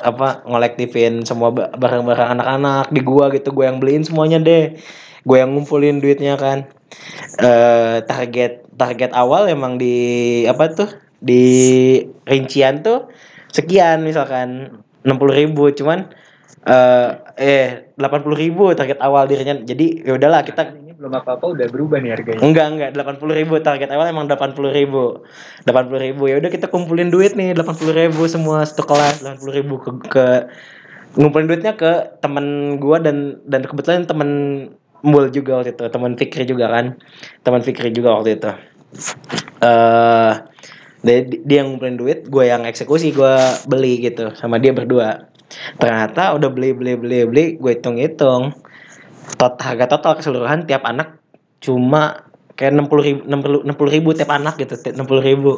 apa 0.01 0.41
ngolektifin 0.49 1.29
semua 1.29 1.53
ba- 1.53 1.73
barang-barang 1.77 2.41
anak-anak 2.41 2.89
di 2.95 3.01
gua 3.05 3.29
gitu. 3.35 3.53
Gue 3.53 3.69
yang 3.69 3.79
beliin 3.83 4.05
semuanya 4.05 4.41
deh. 4.41 4.73
Gue 5.29 5.37
yang 5.41 5.53
ngumpulin 5.53 6.01
duitnya 6.01 6.41
kan. 6.41 6.65
Eh 7.41 8.01
target 8.09 8.65
target 8.81 9.11
awal 9.13 9.49
emang 9.51 9.77
di 9.77 9.95
apa 10.49 10.73
tuh? 10.73 10.91
Di 11.21 11.45
rincian 12.29 12.85
tuh 12.85 13.09
sekian 13.53 14.03
misalkan 14.03 14.81
60.000 15.07 15.31
ribu 15.31 15.71
cuman 15.71 16.11
eh 16.65 17.09
eh 17.37 17.69
80.000 18.01 18.35
ribu 18.35 18.65
target 18.73 18.99
awal 19.05 19.29
dirinya 19.29 19.61
jadi 19.63 20.05
ya 20.05 20.13
udahlah 20.17 20.43
kita 20.43 20.75
belum 21.05 21.21
apa-apa 21.21 21.45
udah 21.53 21.67
berubah 21.69 22.01
nih 22.01 22.17
harganya. 22.17 22.41
Enggak, 22.41 22.67
enggak, 22.73 22.91
80 22.97 23.37
ribu 23.45 23.61
target 23.61 23.93
awal 23.93 24.09
emang 24.09 24.25
80 24.25 24.73
ribu. 24.73 25.21
80 25.69 26.01
ribu, 26.01 26.33
ya 26.33 26.41
udah 26.41 26.49
kita 26.49 26.73
kumpulin 26.73 27.13
duit 27.13 27.37
nih 27.37 27.53
80 27.53 27.93
ribu 27.93 28.25
semua 28.25 28.65
satu 28.65 28.89
kelas 28.89 29.21
80 29.21 29.53
ribu 29.53 29.77
ke, 29.85 29.91
ke 30.09 30.27
ngumpulin 31.21 31.45
duitnya 31.45 31.77
ke 31.77 32.17
temen 32.25 32.81
gua 32.81 33.05
dan 33.05 33.45
dan 33.45 33.69
kebetulan 33.69 34.09
temen 34.09 34.31
Mul 35.05 35.29
juga 35.29 35.61
waktu 35.61 35.77
itu, 35.77 35.85
temen 35.93 36.17
Fikri 36.17 36.49
juga 36.49 36.73
kan 36.73 36.97
teman 37.45 37.61
Fikri 37.61 37.93
juga 37.93 38.17
waktu 38.17 38.41
itu. 38.41 38.53
Eh 39.61 40.33
dia, 41.05 41.17
dia 41.45 41.57
yang 41.61 41.77
ngumpulin 41.77 42.01
duit, 42.01 42.19
gue 42.33 42.49
yang 42.49 42.65
eksekusi, 42.65 43.13
gue 43.13 43.35
beli 43.69 44.01
gitu 44.01 44.33
sama 44.33 44.57
dia 44.57 44.73
berdua. 44.73 45.29
Ternyata 45.77 46.41
udah 46.41 46.49
beli 46.49 46.73
beli 46.73 46.97
beli 46.97 47.29
beli, 47.29 47.45
gue 47.61 47.73
hitung 47.77 48.01
hitung 48.01 48.57
tot 49.41 49.57
harga 49.61 49.89
total 49.89 50.21
keseluruhan 50.21 50.69
tiap 50.69 50.85
anak 50.85 51.17
cuma 51.65 52.29
kayak 52.55 52.77
enam 52.77 52.87
puluh 52.87 53.03
ribu 53.03 53.21
enam 53.27 53.75
puluh 53.75 53.91
ribu 53.91 54.13
tiap 54.13 54.31
anak 54.31 54.61
gitu 54.61 54.77
enam 54.93 55.09
puluh 55.09 55.25
ribu 55.25 55.53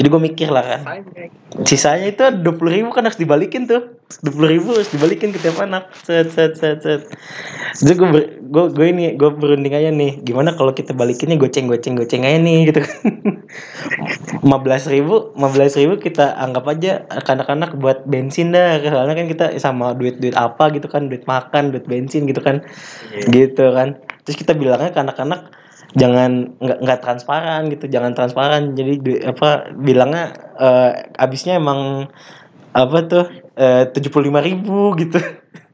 jadi 0.00 0.08
gue 0.08 0.22
mikir 0.32 0.48
lah 0.48 0.64
kan. 0.64 0.80
Sisanya. 1.68 2.08
Itu 2.08 2.24
dua 2.40 2.56
puluh 2.56 2.72
ribu 2.72 2.88
kan 2.88 3.04
harus 3.04 3.20
dibalikin 3.20 3.68
tuh. 3.68 4.00
dua 4.24 4.32
puluh 4.32 4.48
ribu 4.56 4.72
harus 4.72 4.88
dibalikin 4.88 5.28
ke 5.28 5.38
tiap 5.44 5.60
anak. 5.60 5.92
Set 6.08 6.32
set 6.32 6.56
set 6.56 6.80
set. 6.80 7.04
Jadi 7.84 8.00
gue 8.00 8.08
gue 8.48 8.64
gue 8.72 8.86
ini 8.88 9.12
gue 9.20 9.28
berunding 9.28 9.76
aja 9.76 9.92
nih. 9.92 10.24
Gimana 10.24 10.56
kalau 10.56 10.72
kita 10.72 10.96
balikinnya 10.96 11.36
goceng 11.36 11.68
goceng 11.68 12.00
goceng 12.00 12.24
aja 12.24 12.40
nih 12.40 12.72
gitu 12.72 12.80
lima 14.46 14.56
belas 14.56 14.88
ribu 14.88 15.36
lima 15.36 15.52
belas 15.52 15.76
ribu 15.76 16.00
kita 16.00 16.32
anggap 16.32 16.64
aja 16.64 17.04
anak-anak 17.28 17.76
buat 17.76 18.08
bensin 18.08 18.56
dah. 18.56 18.80
Soalnya 18.80 19.20
kan 19.20 19.28
kita 19.28 19.46
sama 19.60 19.92
duit 19.92 20.16
duit 20.16 20.32
apa 20.32 20.72
gitu 20.72 20.88
kan. 20.88 21.12
Duit 21.12 21.28
makan 21.28 21.76
duit 21.76 21.84
bensin 21.84 22.24
gitu 22.24 22.40
kan. 22.40 22.64
Gitu 23.28 23.64
kan. 23.76 24.00
Terus 24.24 24.36
kita 24.40 24.56
bilangnya 24.56 24.96
ke 24.96 25.00
anak-anak 25.04 25.60
jangan 25.98 26.54
nggak 26.58 26.78
nggak 26.86 27.00
transparan 27.02 27.62
gitu 27.72 27.90
jangan 27.90 28.12
transparan 28.14 28.78
jadi 28.78 28.92
du- 29.02 29.22
apa 29.26 29.74
bilangnya 29.74 30.34
eh, 30.58 30.90
abisnya 31.18 31.58
emang 31.58 32.06
apa 32.70 32.98
tuh 33.10 33.24
tujuh 33.92 34.08
puluh 34.14 34.30
lima 34.30 34.40
ribu 34.40 34.94
gitu 34.94 35.18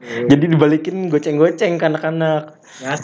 Jadi 0.07 0.45
dibalikin 0.47 1.11
goceng-goceng 1.11 1.75
ke 1.75 1.85
anak-anak. 1.85 2.57
Ya. 2.79 2.95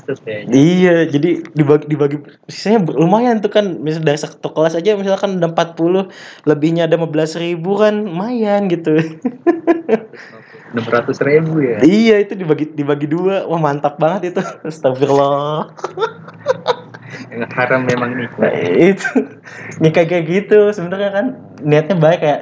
Iya, 0.47 0.95
jadi 1.09 1.43
dibagi 1.51 1.85
dibagi 1.89 2.17
sisanya 2.47 2.85
lumayan 2.95 3.43
tuh 3.43 3.51
kan. 3.51 3.81
Misal 3.81 4.05
dari 4.05 4.19
satu 4.19 4.53
kelas 4.53 4.79
aja 4.79 4.95
misalkan 4.95 5.41
ada 5.41 5.51
40, 5.51 6.07
lebihnya 6.47 6.87
ada 6.87 6.95
15 6.95 7.35
ribu 7.35 7.75
kan 7.75 8.07
lumayan 8.07 8.71
gitu. 8.71 8.95
Enam 10.73 10.89
ratus 10.89 11.21
ribu 11.21 11.61
ya. 11.61 11.85
iya, 11.85 12.17
itu 12.17 12.33
dibagi 12.33 12.73
dibagi 12.73 13.05
dua. 13.05 13.45
Wah, 13.45 13.61
mantap 13.61 14.01
banget 14.01 14.33
itu. 14.33 14.41
Astagfirullah. 14.65 15.69
Haram 17.53 17.85
memang 17.85 18.15
nih. 18.17 18.27
Nah, 18.39 18.53
itu. 18.73 19.09
Nikah 19.79 20.05
kayak 20.05 20.25
gitu 20.27 20.71
sebenarnya 20.73 21.11
kan. 21.13 21.25
Niatnya 21.61 21.95
baik 21.97 22.19
kayak 22.21 22.41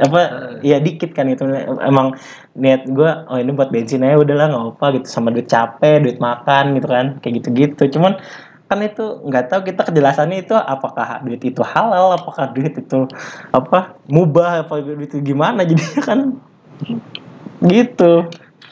apa 0.00 0.20
ya 0.64 0.80
dikit 0.80 1.12
kan 1.12 1.28
itu. 1.28 1.44
Emang 1.84 2.16
niat 2.56 2.88
gua 2.90 3.28
oh 3.28 3.38
ini 3.40 3.52
buat 3.52 3.68
bensin 3.68 4.04
aja 4.04 4.20
udahlah 4.20 4.46
nggak 4.52 4.64
apa 4.76 4.86
gitu. 5.00 5.06
Sama 5.08 5.32
duit 5.32 5.48
capek 5.48 6.02
duit 6.02 6.18
makan 6.18 6.76
gitu 6.76 6.88
kan. 6.88 7.06
Kayak 7.20 7.34
gitu 7.42 7.48
gitu 7.54 7.82
cuman 7.98 8.18
kan 8.66 8.82
itu 8.82 9.22
nggak 9.22 9.46
tahu 9.46 9.60
kita 9.62 9.86
kejelasannya 9.86 10.42
itu 10.42 10.54
apakah 10.58 11.22
duit 11.22 11.38
itu 11.38 11.62
halal 11.62 12.18
apakah 12.18 12.50
duit 12.50 12.74
itu 12.74 13.06
apa 13.54 13.94
mubah 14.10 14.66
apa 14.66 14.82
duit 14.82 15.06
itu 15.06 15.22
gimana. 15.22 15.62
Jadi 15.70 15.84
kan 16.02 16.34
gitu 17.62 18.26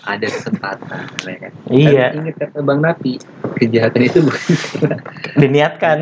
Ada 0.04 0.26
kesempatan. 0.28 1.00
ya 1.24 1.36
kan? 1.40 1.52
Iya. 1.66 2.06
Tapi 2.12 2.18
ingat 2.20 2.36
kata 2.36 2.58
Bang 2.60 2.80
Napi, 2.80 3.12
kejahatan 3.56 4.02
itu 4.02 4.18
bukan 4.20 4.44
diniatkan 5.40 5.96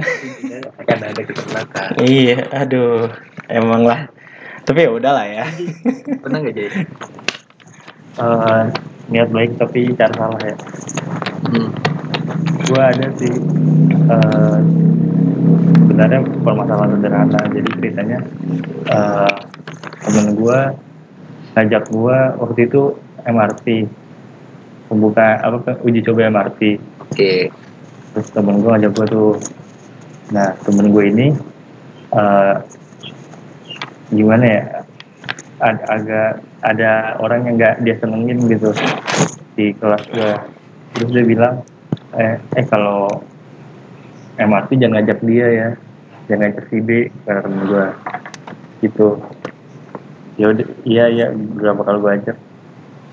akan 0.82 0.98
ada 1.00 1.22
kesempatan. 1.22 1.88
iya 2.02 2.42
aduh 2.50 3.06
emang 3.46 3.84
lah 3.84 4.10
tapi 4.62 4.86
ya 4.86 4.90
udahlah 4.90 5.22
ya 5.22 5.44
Pernah 6.18 6.38
nggak 6.38 6.54
jadi? 6.54 6.80
Eh, 8.12 8.62
niat 9.08 9.28
baik 9.30 9.54
tapi 9.56 9.92
cara 9.94 10.12
salah 10.12 10.42
ya 10.42 10.56
Hmm. 11.42 11.68
gue 12.64 12.80
ada 12.80 13.06
sih 13.18 13.34
eh, 14.08 14.58
sebenarnya 15.76 16.20
permasalahan 16.40 16.96
sederhana 16.96 17.40
jadi 17.50 17.68
ceritanya 17.76 18.18
eh, 18.86 19.34
temen 20.00 20.26
gue 20.32 20.58
ngajak 21.52 21.84
gue 21.86 22.18
waktu 22.38 22.60
itu 22.64 22.82
MRT 23.26 23.66
pembuka 24.90 25.40
apa 25.40 25.80
uji 25.86 26.00
coba 26.04 26.28
MRT 26.28 26.60
Oke. 27.00 27.48
terus 28.12 28.28
temen 28.34 28.60
gue 28.60 28.70
ngajak 28.70 28.92
gue 28.92 29.06
tuh 29.08 29.32
nah 30.32 30.52
temen 30.64 30.92
gue 30.92 31.04
ini 31.08 31.26
eh, 32.12 32.54
gimana 34.12 34.44
ya 34.44 34.62
ag- 35.62 35.86
agak 35.88 36.30
ada 36.60 37.16
orang 37.22 37.48
yang 37.48 37.54
nggak 37.56 37.74
dia 37.86 37.96
senengin 38.02 38.38
gitu 38.50 38.70
di 39.56 39.72
kelas 39.80 40.04
gue 40.12 40.32
terus 40.92 41.10
dia 41.14 41.24
bilang 41.24 41.54
eh 42.16 42.36
eh 42.58 42.64
kalau 42.68 43.08
MRT 44.36 44.76
jangan 44.76 45.00
ngajak 45.00 45.18
dia 45.24 45.46
ya 45.48 45.68
jangan 46.28 46.40
ngajak 46.52 46.64
si 46.68 46.76
B 46.80 46.88
kata 47.24 47.40
temen 47.44 47.62
gue 47.68 47.86
gitu. 48.82 49.08
Ya 50.40 50.48
udah 50.50 50.66
iya 50.88 51.04
iya 51.12 51.26
gak 51.32 51.76
bakal 51.78 52.02
gue 52.02 52.10
ajak 52.18 52.36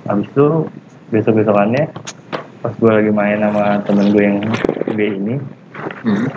habis 0.10 0.28
itu 0.28 0.48
besok 1.14 1.34
besokannya 1.40 1.86
pas 2.60 2.74
gue 2.76 2.92
lagi 2.92 3.12
main 3.14 3.40
sama 3.40 3.80
temen 3.86 4.10
gue 4.12 4.24
yang 4.26 4.40
B 4.94 5.00
ini 5.06 5.36
Hmm. 6.00 6.28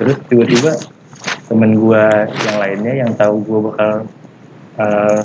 terus 0.00 0.20
tiba-tiba 0.28 0.72
temen 1.48 1.80
gue 1.80 2.04
yang 2.44 2.56
lainnya 2.60 2.92
yang 3.04 3.10
tahu 3.16 3.40
gue 3.44 3.58
bakal 3.72 3.92
eh, 4.76 5.20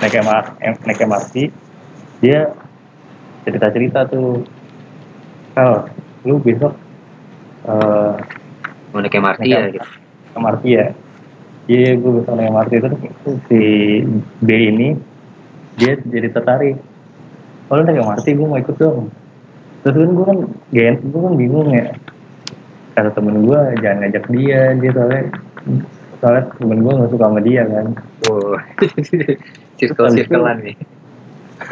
naik 0.00 0.14
MR, 0.20 0.44
naik 0.60 1.00
MRT 1.00 1.34
dia 2.20 2.52
cerita-cerita 3.44 4.08
tuh 4.12 4.44
kalau 5.56 5.88
lu 6.24 6.36
besok 6.40 6.76
eh, 7.64 8.12
Mau 8.92 9.00
naik 9.00 9.16
MRT 9.16 9.40
Naik 9.40 9.52
ya 9.52 9.60
gitu. 9.72 9.88
MRT 10.36 10.62
ya 10.68 10.86
iya 11.68 11.90
gue 11.96 12.10
besok 12.20 12.32
naik 12.36 12.52
MRT 12.52 12.72
terus 12.80 12.98
si 13.48 13.60
B 14.40 14.48
ini 14.52 14.88
dia 15.80 15.96
jadi 15.96 16.28
tertarik 16.28 16.76
kalau 17.72 17.88
naik 17.88 18.04
MRT 18.04 18.36
gue 18.36 18.44
mau 18.44 18.60
ikut 18.60 18.76
dong. 18.76 19.08
Terus 19.80 19.96
kan 19.96 20.10
gue 20.12 20.26
kan 20.28 20.38
gak 20.76 21.00
gue 21.08 21.20
kan 21.24 21.34
bingung 21.40 21.72
ya. 21.72 21.88
Kata 22.92 23.16
temen 23.16 23.48
gue 23.48 23.60
jangan 23.80 24.04
ngajak 24.04 24.24
dia 24.28 24.76
dia 24.76 24.90
soalnya 24.92 25.32
soalnya 26.20 26.52
temen 26.60 26.84
gue 26.84 26.92
gak 27.00 27.10
suka 27.16 27.24
sama 27.32 27.40
dia 27.40 27.64
kan. 27.64 27.96
Oh. 28.28 28.60
Circle-circlean 29.80 30.56
nih. 30.60 30.76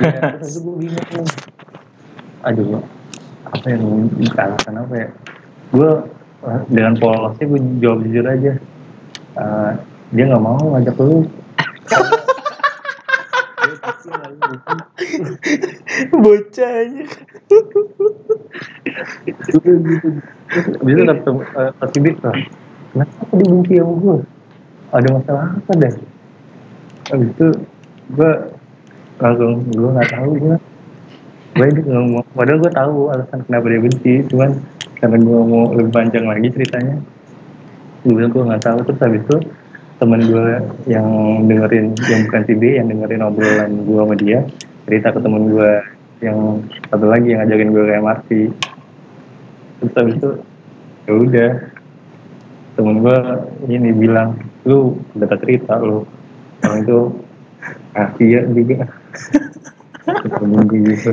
Iya, 0.01 0.41
terus 0.41 0.57
gue 0.65 0.75
bingung. 0.89 1.29
Aduh 2.49 2.81
apa 3.53 3.67
yang 3.69 4.09
dikalahkan 4.17 4.75
apa 4.81 4.95
ya? 4.97 5.09
Gue 5.69 5.91
dengan 6.73 6.97
polosnya 6.97 7.45
gue 7.45 7.61
jawab 7.85 8.09
jujur 8.09 8.25
aja. 8.25 8.53
Eh, 9.37 9.73
dia 10.17 10.25
nggak 10.33 10.41
mau 10.41 10.57
ngajak 10.57 10.97
lu 10.97 11.29
bocahnya 16.09 17.05
bisa 20.81 21.03
kata 21.07 21.31
eh, 21.37 21.71
kata 21.77 21.97
Bit 22.01 22.17
lah 22.25 22.37
kenapa 22.91 23.33
dia 23.37 23.47
benci 23.47 23.75
sama 23.79 23.93
gue 24.01 24.17
ada 24.91 25.09
masalah 25.15 25.47
apa 25.55 25.73
dah 25.79 25.95
habis 27.11 27.29
itu 27.35 27.49
gue 28.15 28.33
langsung 29.21 29.53
gue 29.69 29.91
nggak 29.93 30.11
tahu 30.11 30.31
gue 30.39 30.57
gue 31.61 31.67
ngomong 31.85 32.27
padahal 32.33 32.59
gue 32.63 32.73
tahu 32.73 32.97
alasan 33.13 33.41
kenapa 33.45 33.67
dia 33.69 33.81
benci 33.83 34.15
cuman 34.31 34.51
karena 35.01 35.17
gue 35.17 35.41
mau 35.49 35.65
lebih 35.73 35.93
panjang 35.97 36.29
lagi 36.29 36.49
ceritanya. 36.53 37.01
Gue 38.05 38.13
bilang 38.21 38.31
gue 38.37 38.45
nggak 38.53 38.63
tahu. 38.63 38.79
Terus 38.85 39.01
habis 39.01 39.23
itu 39.25 39.37
temen 40.01 40.21
gue 40.29 40.45
yang 40.89 41.09
dengerin 41.45 41.93
yang 42.09 42.21
bukan 42.29 42.43
si 42.49 42.55
B 42.57 42.63
yang 42.81 42.89
dengerin 42.89 43.21
obrolan 43.21 43.85
gue 43.85 44.01
sama 44.01 44.17
dia 44.17 44.41
cerita 44.87 45.13
ke 45.13 45.21
temen 45.21 45.53
gue 45.53 45.73
yang 46.21 46.61
satu 46.93 47.07
lagi 47.09 47.33
yang 47.33 47.41
ngajakin 47.45 47.71
gue 47.73 47.85
ke 47.85 47.95
MRT 47.97 48.31
terus 49.81 49.95
habis 49.97 50.15
itu 50.21 50.31
ya 51.09 51.13
udah. 51.17 51.51
Temen 52.79 52.97
gue 53.03 53.17
ini 53.69 53.91
bilang 53.93 54.39
lu 54.65 54.97
udah 55.17 55.29
cerita 55.41 55.81
lu. 55.81 56.05
Orang 56.65 56.79
itu 56.85 56.99
kasihan 57.97 58.47
juga. 58.53 58.79
Temen 60.07 60.65
gue 60.69 60.79
gitu. 60.95 61.13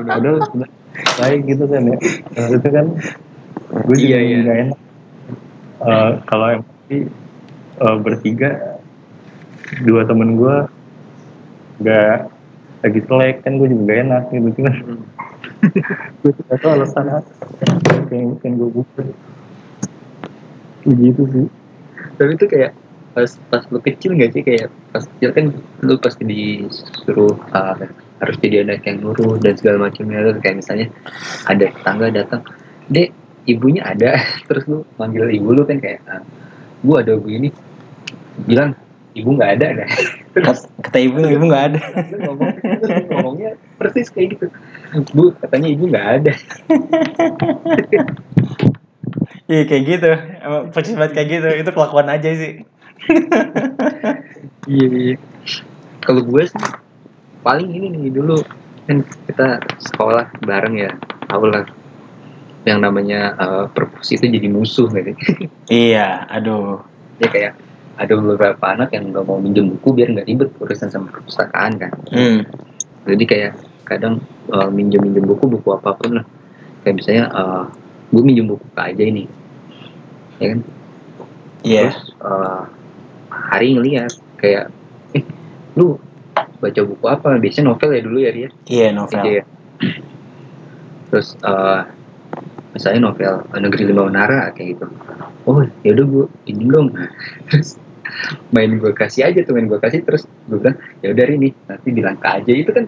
Udah 0.00 0.14
udah 0.18 0.70
baik 1.18 1.40
gitu 1.46 1.64
kan 1.66 1.82
ya. 1.86 1.98
Terus 2.34 2.50
itu 2.58 2.68
kan 2.70 2.86
gue 3.70 3.96
juga 3.98 4.18
Iya, 4.18 4.40
iya. 4.42 4.52
enak. 4.66 4.78
Eh, 5.80 6.10
kalau 6.26 6.46
MRT 6.62 6.90
eh, 7.80 7.96
bertiga 8.02 8.50
dua 9.86 10.02
temen 10.02 10.34
gue 10.34 10.56
nggak 11.80 12.39
lagi 12.80 13.00
selek 13.04 13.36
kan 13.44 13.52
gue 13.60 13.68
juga 13.68 13.82
gak 13.88 13.98
enak 14.08 14.22
gitu 14.32 14.60
kan 14.64 14.74
Hmm. 14.80 15.02
gue 16.24 16.32
tuh 16.32 16.42
gak 16.48 16.58
tau 16.64 16.72
alasan. 16.72 17.20
Apa 17.20 18.12
yang 18.12 18.36
bikin 18.36 18.56
gue 18.56 18.70
buka 18.72 19.02
gitu 20.88 21.22
sih. 21.28 21.46
Tapi 22.16 22.30
itu 22.36 22.46
kayak 22.48 22.72
pas 23.12 23.30
pas 23.50 23.62
lu 23.68 23.78
kecil 23.82 24.16
nggak 24.16 24.30
sih? 24.32 24.42
Kayak 24.44 24.68
pas 24.92 25.04
kecil 25.04 25.30
kan 25.36 25.44
lu 25.84 25.94
pasti 26.00 26.22
disuruh 26.24 27.36
uh, 27.52 27.76
harus 28.20 28.36
jadi 28.40 28.64
anak 28.64 28.84
yang 28.88 29.04
nurut 29.04 29.40
dan 29.44 29.54
segala 29.56 29.88
macamnya. 29.88 30.24
Terus 30.24 30.40
kayak 30.40 30.56
misalnya 30.60 30.86
ada 31.48 31.64
tetangga 31.68 32.06
datang 32.12 32.42
dek 32.88 33.12
ibunya 33.48 33.84
ada. 33.84 34.16
Terus 34.48 34.64
lu 34.68 34.78
manggil 34.96 35.28
ibu 35.32 35.52
lu 35.52 35.62
kan 35.68 35.80
kayak 35.80 36.00
ah, 36.08 36.22
bu 36.80 37.00
ada 37.00 37.16
bu 37.16 37.28
ini. 37.28 37.52
Bilang 38.48 38.72
ibu 39.12 39.36
nggak 39.36 39.60
ada. 39.60 39.66
terus 39.84 40.04
kata 40.34 40.98
ibu 41.02 41.18
ibu 41.26 41.44
nggak 41.50 41.64
ada. 41.74 41.80
Ngomong 42.22 42.50
ngomongnya 43.10 43.50
persis 43.76 44.08
kayak 44.14 44.38
gitu. 44.38 44.46
Bu 45.14 45.34
katanya 45.42 45.68
ibu 45.70 45.84
nggak 45.90 46.06
ada. 46.22 46.32
Iya 49.50 49.62
kayak 49.66 49.82
gitu. 49.82 50.10
Persis 50.70 50.94
banget 50.94 51.12
kayak 51.18 51.28
gitu. 51.34 51.48
Itu 51.66 51.70
kelakuan 51.74 52.06
aja 52.06 52.30
sih. 52.30 52.62
Iya, 54.70 54.86
iya. 54.92 55.16
Kalau 56.04 56.22
gue 56.22 56.42
sih 56.46 56.62
paling 57.40 57.68
ini 57.72 57.88
nih 57.96 58.12
dulu 58.12 58.38
kan 58.86 59.02
kita 59.26 59.62
sekolah 59.80 60.30
bareng 60.44 60.76
ya, 60.78 60.92
tahu 61.26 61.50
lah. 61.50 61.66
Yang 62.68 62.78
namanya 62.78 63.20
eh, 63.40 63.64
perpus 63.72 64.14
itu 64.14 64.28
jadi 64.28 64.46
musuh 64.46 64.86
gitu. 64.92 65.16
iya 65.66 66.28
aduh. 66.30 66.84
Ya 67.18 67.28
kayak 67.28 67.52
ada 68.00 68.12
beberapa 68.16 68.64
anak 68.64 68.96
yang 68.96 69.12
nggak 69.12 69.24
mau 69.28 69.36
minjem 69.36 69.76
buku 69.76 69.92
biar 69.92 70.08
nggak 70.16 70.26
ribet 70.26 70.48
urusan 70.56 70.88
sama 70.88 71.12
perpustakaan 71.12 71.76
kan. 71.76 71.92
hmm. 72.08 72.40
Jadi 73.04 73.24
kayak 73.28 73.52
kadang 73.84 74.24
eh, 74.48 74.68
minjem 74.72 75.04
minjem 75.04 75.28
buku 75.28 75.44
buku 75.52 75.68
apa 75.76 75.92
pun 75.92 76.20
lah. 76.20 76.26
Kayak 76.80 76.94
misalnya 76.96 77.24
eh, 77.28 77.64
gue 78.10 78.22
minjem 78.24 78.48
buku 78.48 78.64
ke 78.72 78.80
aja 78.80 79.04
ini, 79.04 79.24
ya 80.40 80.56
kan? 80.56 80.60
iya 81.60 81.92
terus 81.92 82.16
eh, 82.16 82.62
hari 83.28 83.76
ngeliat 83.76 84.12
kayak 84.40 84.72
eh 85.12 85.24
lu 85.76 86.00
baca 86.56 86.80
buku 86.84 87.04
apa 87.04 87.36
biasanya 87.36 87.72
novel 87.72 87.90
ya 87.92 88.00
dulu 88.00 88.18
ya 88.20 88.30
Ria 88.32 88.48
Iya 88.64 88.86
Aja 88.88 88.96
novel. 88.96 89.22
ya. 89.28 89.44
terus 91.12 91.28
eh, 91.36 91.80
misalnya 92.72 93.00
novel 93.04 93.34
Negeri 93.52 93.82
Lima 93.92 94.08
Menara 94.08 94.48
kayak 94.56 94.68
gitu 94.78 94.86
oh 95.44 95.60
ya 95.84 95.90
udah 95.92 96.06
gue 96.08 96.24
ini 96.48 96.64
dong 96.64 96.88
terus 97.52 97.76
main 98.54 98.70
gue 98.78 98.92
kasih 98.92 99.30
aja 99.30 99.40
tuh 99.42 99.54
main 99.56 99.66
gue 99.66 99.80
kasih 99.80 100.02
terus 100.04 100.26
gue 100.46 100.58
bilang 100.58 100.76
ya 101.02 101.14
udah 101.14 101.24
ini 101.30 101.48
nanti 101.66 101.88
dilangkah 101.90 102.32
aja 102.42 102.52
itu 102.52 102.70
kan 102.70 102.84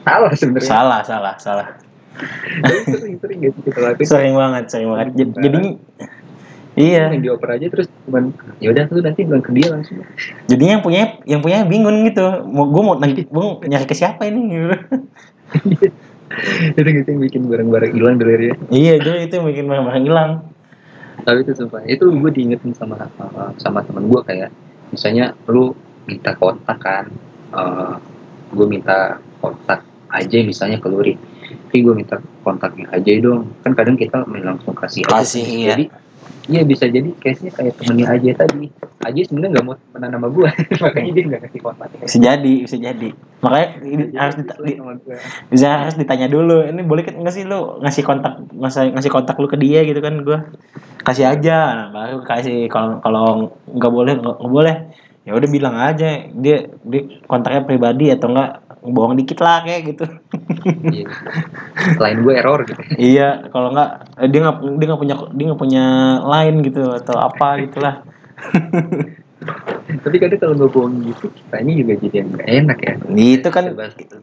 salah 0.00 0.32
sebenarnya 0.32 0.70
Salah 0.70 1.00
salah 1.04 1.34
salah. 1.36 1.68
Sering 2.84 3.16
sering 3.22 3.38
gitu 3.40 3.58
kita 3.64 3.78
lakuin 3.80 4.08
Sering 4.08 4.34
banget 4.36 4.64
sering 4.68 4.88
banget. 4.92 5.06
Jadi, 5.14 5.32
jadi 5.40 5.58
iya. 6.76 7.04
main 7.08 7.22
dioper 7.22 7.48
aja 7.56 7.66
terus 7.70 7.86
cuman 8.08 8.34
ya 8.58 8.72
udah 8.74 8.84
tuh 8.90 9.00
nanti 9.04 9.20
bilang 9.24 9.44
ke 9.44 9.52
dia 9.54 9.68
langsung 9.72 10.02
Jadinya 10.50 10.72
yang 10.80 10.84
punya 10.84 11.02
yang 11.24 11.40
punya 11.40 11.64
bingung 11.64 12.02
gitu. 12.08 12.44
Mau 12.44 12.68
gue 12.68 12.82
mau 12.82 12.96
nanti 12.98 13.24
gue 13.24 13.44
nyari 13.64 13.86
ke 13.86 13.94
siapa 13.96 14.26
ini? 14.28 14.40
Gitu. 14.50 14.76
itu 16.78 16.88
gitu 17.02 17.08
yang 17.10 17.20
bikin 17.26 17.42
barang-barang 17.50 17.90
hilang 17.90 18.16
dari 18.22 18.34
dia 18.38 18.54
iya 18.70 18.92
itu 19.02 19.10
itu 19.18 19.32
yang 19.34 19.46
bikin 19.50 19.64
barang-barang 19.66 20.04
hilang. 20.06 20.30
Tapi 21.22 21.46
itu 21.46 21.52
sumpah 21.56 21.82
itu 21.86 22.04
gue 22.08 22.30
diingetin 22.32 22.72
sama 22.74 22.96
uh, 23.20 23.52
sama 23.60 23.80
temen 23.84 24.08
gue 24.08 24.20
kayak 24.26 24.50
misalnya 24.90 25.32
lu 25.46 25.72
minta 26.08 26.34
kontak 26.34 26.78
kan 26.82 27.06
uh, 27.54 27.96
gue 28.50 28.66
minta 28.66 29.22
kontak 29.38 29.86
aja 30.10 30.38
misalnya 30.42 30.82
ke 30.82 30.88
Luri 30.90 31.14
tapi 31.70 31.86
gue 31.86 31.94
minta 31.94 32.18
kontaknya 32.42 32.90
aja 32.90 33.10
dong 33.22 33.54
kan 33.62 33.78
kadang 33.78 33.94
kita 33.94 34.26
langsung 34.26 34.74
kasih 34.74 35.06
aja. 35.06 35.22
Kasih, 35.22 35.46
iya. 35.46 35.68
jadi 35.70 35.84
iya 36.50 36.62
bisa 36.66 36.84
jadi 36.90 37.06
case-nya 37.22 37.52
kayak 37.54 37.74
temennya 37.78 38.06
aja 38.10 38.30
tadi. 38.46 38.66
Aja 39.00 39.20
sebenarnya 39.24 39.50
nggak 39.56 39.66
mau 39.66 39.74
temenan 39.78 40.10
sama 40.12 40.28
gue 40.28 40.48
makanya 40.84 41.10
dia 41.16 41.24
nggak 41.30 41.42
kasih 41.48 41.60
kontaknya 41.64 42.04
Bisa 42.04 42.18
jadi 42.20 42.54
bisa 42.66 42.76
jadi. 42.76 43.08
Makanya 43.40 43.68
ini 43.86 44.04
harus 44.12 44.34
dita- 44.36 44.60
di- 44.60 44.78
bisa 45.48 45.68
harus 45.86 45.94
ditanya 45.96 46.26
dulu. 46.28 46.58
Ini 46.68 46.82
boleh 46.84 47.02
kan 47.08 47.14
nggak 47.16 47.34
sih 47.34 47.44
lu 47.48 47.80
ngasih 47.80 48.02
kontak 48.04 48.32
ngasih 48.52 48.92
ngasih 48.92 49.10
kontak 49.10 49.36
lu 49.40 49.48
ke 49.48 49.56
dia 49.56 49.80
gitu 49.86 50.00
kan 50.04 50.14
gue 50.20 50.38
kasih 51.00 51.26
aja. 51.32 51.56
Nah, 51.76 51.86
baru 51.92 52.16
kasih 52.22 52.68
kalau 52.68 53.00
kalau 53.00 53.56
nggak 53.72 53.92
boleh 53.92 54.14
nggak 54.20 54.50
boleh. 54.50 54.76
Ya 55.28 55.36
udah 55.36 55.48
bilang 55.52 55.76
aja 55.76 56.26
dia 56.32 56.68
dia 56.84 57.02
kontaknya 57.28 57.62
pribadi 57.64 58.08
atau 58.08 58.32
enggak 58.32 58.69
bohong 58.80 59.14
dikit 59.14 59.38
lah 59.40 59.60
kayak 59.60 59.92
gitu 59.92 60.04
Iya. 60.88 61.06
Selain 61.96 62.20
gue 62.20 62.32
error 62.32 62.60
gitu. 62.64 62.80
iya 62.96 63.44
kalau 63.48 63.72
enggak 63.72 63.90
eh, 64.16 64.28
dia 64.28 64.40
nggak 64.40 64.56
dia 64.76 64.86
nggak 64.88 65.00
punya 65.00 65.14
dia 65.30 65.44
nggak 65.48 65.60
punya 65.60 65.84
lain 66.22 66.54
gitu 66.64 66.82
atau 66.90 67.16
apa 67.16 67.60
gitulah 67.60 67.94
Tapi 69.90 70.16
kadang 70.16 70.38
kalau 70.38 70.54
nggak 70.54 70.70
bohong 70.70 70.94
gitu, 71.02 71.32
kitanya 71.32 71.72
juga 71.74 71.92
jadi 71.98 72.16
yang 72.22 72.28
nggak 72.30 72.46
enak 72.46 72.78
ya. 72.78 72.92
itu 73.10 73.48
kan 73.50 73.64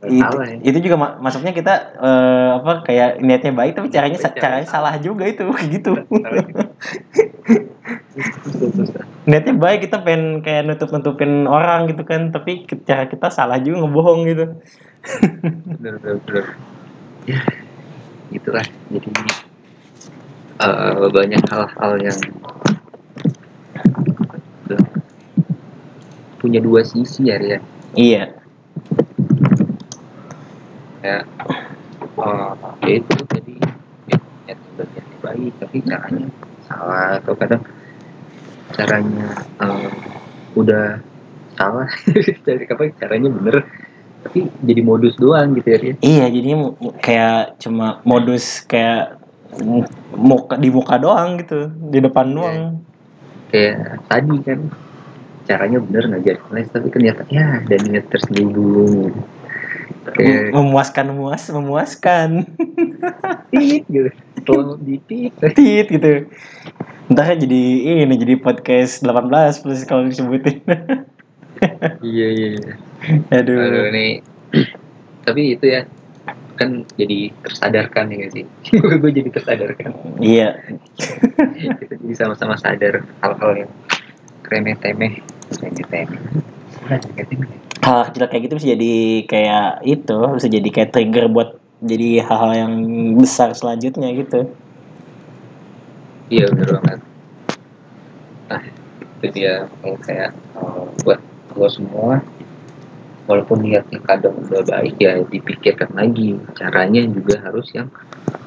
itu, 0.08 0.38
ya. 0.40 0.56
itu 0.64 0.78
juga 0.80 0.96
ma- 0.96 1.18
masuknya 1.20 1.52
kita 1.52 1.74
eh, 1.98 2.50
apa 2.62 2.72
kayak 2.82 3.10
niatnya 3.20 3.52
baik 3.52 3.74
tapi 3.76 3.90
caranya 3.90 4.18
caranya 4.18 4.40
caranya 4.40 4.68
salah 4.70 4.94
juga 4.98 5.26
itu 5.26 5.44
gitu. 5.74 5.92
Susah, 8.46 8.70
susah. 8.74 8.97
niatnya 9.28 9.60
baik 9.60 9.92
kita 9.92 10.00
pengen 10.08 10.40
kayak 10.40 10.64
nutup 10.64 10.88
nutupin 10.88 11.52
orang 11.52 11.92
gitu 11.92 12.08
kan 12.08 12.32
tapi 12.32 12.64
cara 12.88 13.12
kita 13.12 13.28
salah 13.28 13.60
juga 13.60 13.84
ngebohong 13.84 14.20
gitu. 14.24 14.46
Bener 15.78 16.00
bener 16.00 16.18
bener. 16.24 16.46
Ya 17.28 17.44
gitulah. 18.32 18.64
Jadi 18.88 19.10
eh, 20.64 21.08
banyak 21.12 21.42
hal-hal 21.52 21.94
yang 22.00 22.20
punya 26.40 26.64
dua 26.64 26.88
sisi 26.88 27.28
ya 27.28 27.36
Ria. 27.36 27.60
iya. 28.00 28.32
Ya 31.04 31.28
ya 32.88 32.94
itu 33.04 33.16
jadi 33.28 33.56
ya, 34.48 34.56
baik 35.20 35.54
tapi 35.60 35.78
caranya 35.84 36.32
salah 36.66 37.20
atau 37.20 37.36
kadang 37.36 37.62
caranya 38.76 39.28
eh, 39.64 39.90
udah 40.58 41.00
salah 41.58 41.90
dari 42.48 42.66
apa 42.68 42.84
caranya 42.98 43.30
bener 43.32 43.56
tapi 44.28 44.50
jadi 44.66 44.82
modus 44.84 45.16
doang 45.16 45.56
gitu 45.56 45.68
ya 45.72 45.80
iya 46.04 46.26
jadinya 46.28 46.58
mu- 46.68 46.96
kayak 47.00 47.62
cuma 47.64 48.02
modus 48.04 48.66
kayak 48.68 49.22
mu- 49.62 49.88
muka 50.12 50.60
di 50.60 50.70
muka 50.74 50.96
doang 51.00 51.40
gitu 51.40 51.72
di 51.72 52.00
depan 52.04 52.28
doang. 52.36 52.84
Kayak 53.48 54.04
tadi 54.12 54.36
kan 54.44 54.60
caranya 55.48 55.80
bener 55.80 56.04
ngajar 56.12 56.36
les 56.52 56.68
tapi 56.68 56.92
ternyata 56.92 57.24
ya 57.32 57.64
dan 57.64 57.80
niat 57.88 58.12
terselubung 58.12 59.16
Mem- 60.16 60.56
memuaskan 60.56 61.06
memuas 61.12 61.44
memuaskan. 61.52 62.30
Tit 63.52 63.84
gitu. 63.92 64.10
Di 64.80 64.96
tit. 65.04 65.34
Tit 65.36 65.88
gitu. 65.92 66.32
Entah 67.08 67.28
jadi 67.36 67.62
ini 68.04 68.16
jadi 68.16 68.36
podcast 68.40 69.04
18 69.04 69.64
plus 69.64 69.84
kalau 69.84 70.08
disebutin. 70.08 70.64
Iya 72.06 72.28
iya 72.38 72.48
iya. 72.54 72.74
aduh. 73.34 73.58
Aduh 73.58 73.90
ini. 73.90 74.22
Tapi 75.26 75.58
itu 75.58 75.66
ya 75.66 75.90
kan 76.54 76.86
jadi 76.94 77.34
tersadarkan 77.42 78.14
ya 78.14 78.30
sih? 78.30 78.46
Gue 79.02 79.10
jadi 79.10 79.34
tersadarkan. 79.34 79.90
Iya. 80.22 80.62
Kita 81.82 81.98
jadi 81.98 82.14
sama-sama 82.14 82.62
sadar 82.62 83.02
hal-hal 83.26 83.66
yang 83.66 83.72
remeh 84.48 84.78
temeh 84.78 85.18
remeh 85.60 85.86
temeh 85.90 86.22
remeh 86.86 87.26
temeh 87.26 87.67
hal 87.84 88.10
kecil 88.10 88.26
kayak 88.28 88.44
gitu 88.48 88.54
bisa 88.58 88.68
jadi 88.74 88.94
kayak 89.26 89.68
itu 89.86 90.18
bisa 90.36 90.48
jadi 90.50 90.70
kayak 90.70 90.92
trigger 90.94 91.26
buat 91.30 91.50
jadi 91.84 92.26
hal-hal 92.26 92.52
yang 92.58 92.74
besar 93.22 93.54
selanjutnya 93.54 94.10
gitu. 94.18 94.50
Iya 96.28 96.50
bener 96.52 96.70
banget. 96.82 97.00
Nah 98.50 98.62
itu 99.22 99.26
dia. 99.32 99.70
Kalau 99.70 99.98
kayak 100.02 100.32
eh, 100.34 100.86
buat 101.06 101.20
lo 101.58 101.68
semua 101.70 102.22
walaupun 103.28 103.60
niatnya 103.60 104.00
kadang 104.08 104.36
udah 104.48 104.64
baik 104.64 104.98
ya 104.98 105.22
dipikirkan 105.28 105.92
lagi. 105.94 106.40
Caranya 106.58 107.04
juga 107.06 107.40
harus 107.44 107.70
yang 107.76 107.92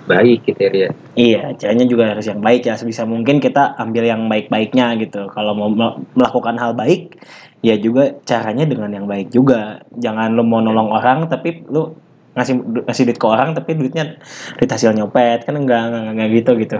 baik 0.09 0.49
gitu 0.49 0.63
ya 0.65 0.91
iya 1.15 1.43
caranya 1.57 1.87
juga 1.87 2.15
harus 2.17 2.27
yang 2.27 2.41
baik 2.41 2.67
ya 2.67 2.75
sebisa 2.77 3.05
mungkin 3.05 3.39
kita 3.39 3.77
ambil 3.77 4.05
yang 4.09 4.27
baik-baiknya 4.27 4.97
gitu 5.01 5.29
kalau 5.31 5.53
mau 5.53 5.71
mel- 5.71 6.05
melakukan 6.17 6.57
hal 6.57 6.73
baik 6.73 7.21
ya 7.61 7.77
juga 7.77 8.17
caranya 8.25 8.65
dengan 8.65 8.91
yang 8.91 9.07
baik 9.07 9.29
juga 9.31 9.85
jangan 9.97 10.33
lu 10.33 10.43
mau 10.47 10.65
nolong 10.65 10.91
orang 10.91 11.29
tapi 11.29 11.63
lu 11.69 11.93
ngasih 12.31 12.87
ngasih 12.87 13.05
duit 13.11 13.19
ke 13.19 13.27
orang 13.27 13.59
tapi 13.59 13.75
duitnya 13.75 14.17
duit 14.57 14.71
hasil 14.71 14.95
nyopet 14.95 15.43
kan 15.45 15.59
enggak 15.59 15.91
enggak, 15.91 16.15
enggak 16.15 16.29
gitu 16.31 16.51
gitu 16.63 16.79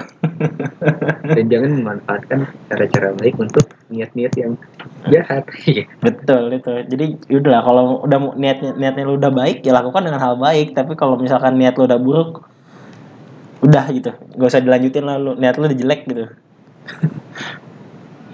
dan 1.37 1.45
jangan 1.51 1.71
memanfaatkan 1.83 2.39
cara-cara 2.71 3.09
baik 3.19 3.35
untuk 3.39 3.67
niat-niat 3.91 4.33
yang 4.39 4.53
jahat. 5.11 5.45
Iya. 5.67 5.85
Betul 6.01 6.55
itu. 6.55 6.73
Jadi 6.87 7.05
udah 7.35 7.59
kalau 7.67 7.85
udah 8.07 8.19
mu- 8.23 8.37
niatnya 8.39 8.77
niatnya 8.79 9.05
lu 9.07 9.19
udah 9.19 9.33
baik 9.35 9.67
ya 9.67 9.75
lakukan 9.75 10.07
dengan 10.07 10.23
hal 10.23 10.35
baik. 10.39 10.73
Tapi 10.75 10.95
kalau 10.95 11.19
misalkan 11.19 11.59
niat 11.59 11.75
lu 11.77 11.87
udah 11.91 12.01
buruk, 12.01 12.47
udah 13.61 13.85
gitu. 13.93 14.11
Gak 14.13 14.49
usah 14.49 14.63
dilanjutin 14.63 15.05
lah 15.05 15.17
lu. 15.17 15.33
Niat 15.37 15.57
lu 15.57 15.65
udah 15.69 15.79
jelek 15.79 16.01
gitu. 16.09 16.25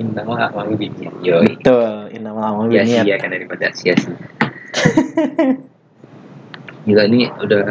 Innamal 0.03 0.37
a'malu 0.39 0.77
binniyat. 0.77 1.15
Yoi. 1.25 1.57
Betul. 1.57 2.13
Innamal 2.13 2.45
a'malu 2.53 2.71
Ya 2.77 2.83
binniyat. 2.85 3.05
sia 3.05 3.17
kan 3.17 3.31
daripada 3.33 3.67
sia-sia. 3.73 4.17
Gila 6.87 7.03
ini 7.11 7.27
udah 7.43 7.65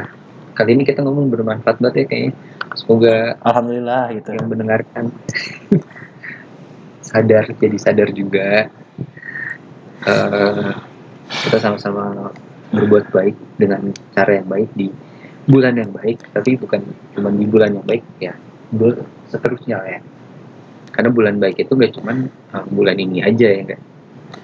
kali 0.56 0.72
ini 0.76 0.84
kita 0.84 1.00
ngomong 1.04 1.32
bermanfaat 1.32 1.80
banget 1.80 1.96
ya 1.96 2.06
kayaknya. 2.10 2.32
Semoga 2.76 3.16
Alhamdulillah 3.46 4.04
gitu. 4.18 4.30
yang 4.36 4.48
mendengarkan 4.52 5.04
sadar 7.08 7.46
jadi 7.56 7.78
sadar 7.80 8.10
juga 8.12 8.68
Eh, 10.06 10.70
kita 11.50 11.58
sama-sama 11.58 12.30
berbuat 12.70 13.10
baik 13.10 13.34
dengan 13.58 13.90
cara 14.14 14.38
yang 14.38 14.46
baik 14.46 14.70
di 14.78 14.94
bulan 15.46 15.74
yang 15.78 15.92
baik 15.94 16.20
tapi 16.34 16.58
bukan 16.58 16.82
cuma 17.14 17.30
di 17.34 17.46
bulan 17.46 17.78
yang 17.78 17.86
baik 17.86 18.04
ya 18.18 18.34
bul 18.74 18.94
seterusnya 19.30 19.78
ya 19.86 20.00
karena 20.94 21.10
bulan 21.12 21.36
baik 21.38 21.62
itu 21.62 21.74
gak 21.76 21.94
cuman 21.96 22.30
eh, 22.30 22.66
bulan 22.72 22.98
ini 22.98 23.22
aja 23.22 23.48
ya 23.50 23.62
enggak 23.62 23.82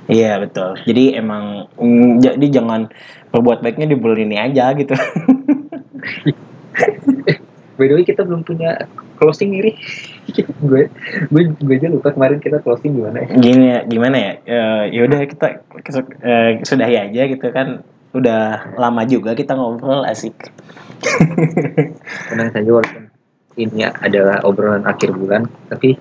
Iya 0.07 0.39
betul. 0.39 0.77
Jadi 0.87 1.19
emang 1.19 1.67
mm, 1.75 2.23
jadi 2.23 2.47
jangan 2.47 2.87
berbuat 3.33 3.59
baiknya 3.59 3.91
di 3.91 3.97
bulan 3.99 4.23
ini 4.23 4.37
aja 4.39 4.71
gitu. 4.77 4.95
by 7.81 7.89
the 7.89 7.97
way 7.97 8.05
kita 8.05 8.21
belum 8.21 8.45
punya 8.45 8.85
closing 9.17 9.57
nih 9.57 9.73
gue 10.69 10.83
gue 11.33 11.41
gue 11.57 11.75
aja 11.81 11.89
lupa 11.89 12.13
kemarin 12.13 12.37
kita 12.37 12.61
closing 12.61 12.93
gimana 12.93 13.25
ya 13.25 13.29
Gini 13.41 13.65
ya, 13.73 13.79
gimana 13.89 14.15
ya? 14.21 14.31
Eh, 14.45 14.83
ya 14.93 15.01
udah 15.09 15.19
kita 15.25 15.47
eh, 16.21 16.49
sudahi 16.61 16.95
aja 17.09 17.21
gitu 17.25 17.47
kan. 17.49 17.81
Udah 18.11 18.75
lama 18.75 19.01
juga 19.03 19.31
kita 19.31 19.55
ngobrol 19.55 20.03
asik. 20.03 20.35
tenang 22.29 22.53
saja 22.53 22.69
walaupun 22.69 23.09
ini 23.57 23.83
adalah 23.83 24.37
obrolan 24.45 24.85
akhir 24.85 25.11
bulan 25.11 25.49
tapi 25.65 25.97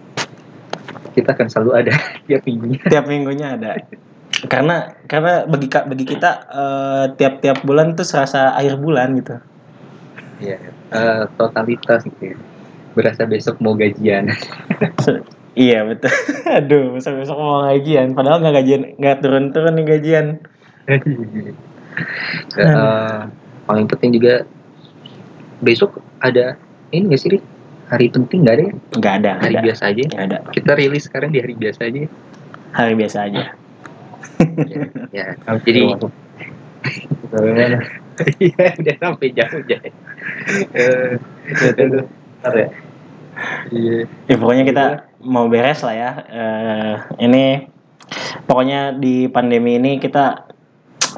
kita 1.17 1.33
akan 1.33 1.49
selalu 1.49 1.71
ada 1.81 1.93
tiap 2.29 2.45
minggunya 2.45 2.81
Tiap 2.85 3.05
minggunya 3.09 3.47
ada. 3.57 3.81
karena 4.45 4.93
karena 5.05 5.45
bagi 5.45 5.69
bagi 5.69 6.05
kita 6.05 6.31
eh, 6.47 7.05
tiap-tiap 7.17 7.65
bulan 7.65 7.93
tuh 7.93 8.05
serasa 8.05 8.53
akhir 8.53 8.77
bulan 8.77 9.17
gitu 9.19 9.37
Iya, 10.41 10.57
eh, 10.89 11.23
totalitas 11.37 12.01
gitu. 12.05 12.33
ya. 12.33 12.37
Berasa 12.97 13.29
besok 13.29 13.61
mau 13.61 13.77
gajian. 13.77 14.33
iya 15.59 15.83
betul 15.83 16.09
aduh 16.57 16.95
besok 16.95 17.21
besok 17.21 17.37
mau 17.37 17.67
gajian 17.67 18.15
padahal 18.15 18.39
nggak 18.39 18.55
gajian 18.63 18.83
nggak 18.97 19.17
turun-turun 19.21 19.75
nih 19.75 19.87
gajian 19.89 20.27
Eh, 22.57 23.21
paling 23.67 23.87
penting 23.87 24.17
juga 24.17 24.45
besok 25.61 26.01
ada 26.21 26.57
ini 26.91 27.11
nggak 27.11 27.21
sih 27.21 27.31
Ri? 27.37 27.41
hari 27.91 28.07
penting 28.07 28.47
nggak 28.47 28.55
ada 28.55 28.63
ya? 28.63 28.73
nggak 29.03 29.15
ada 29.19 29.31
hari 29.43 29.55
ada. 29.59 29.65
biasa 29.67 29.83
aja. 29.91 30.03
Nggak 30.07 30.25
ada. 30.31 30.39
Kita 30.55 30.71
rilis 30.79 31.03
sekarang 31.11 31.31
di 31.35 31.39
hari 31.43 31.55
biasa 31.59 31.81
aja. 31.91 32.01
Hari 32.79 32.95
biasa 32.95 33.19
aja. 33.27 33.43
Ya 35.11 35.35
jadi 35.65 35.81
Bagaimana? 37.29 37.79
iya 38.43 38.67
udah 38.79 38.97
sampai 39.01 39.29
jauh 39.33 39.63
ya 39.69 39.79
Eh, 40.77 41.13
ya. 42.57 42.69
iya. 43.73 43.97
Ya 44.29 44.35
pokoknya 44.37 44.65
kita 44.65 44.85
mau 45.25 45.49
beres 45.49 45.81
lah 45.85 45.95
ya. 45.97 46.11
Eh, 46.29 46.95
ini 47.27 47.69
pokoknya 48.49 48.97
di 48.97 49.29
pandemi 49.29 49.77
ini 49.77 49.97
kita 50.01 50.50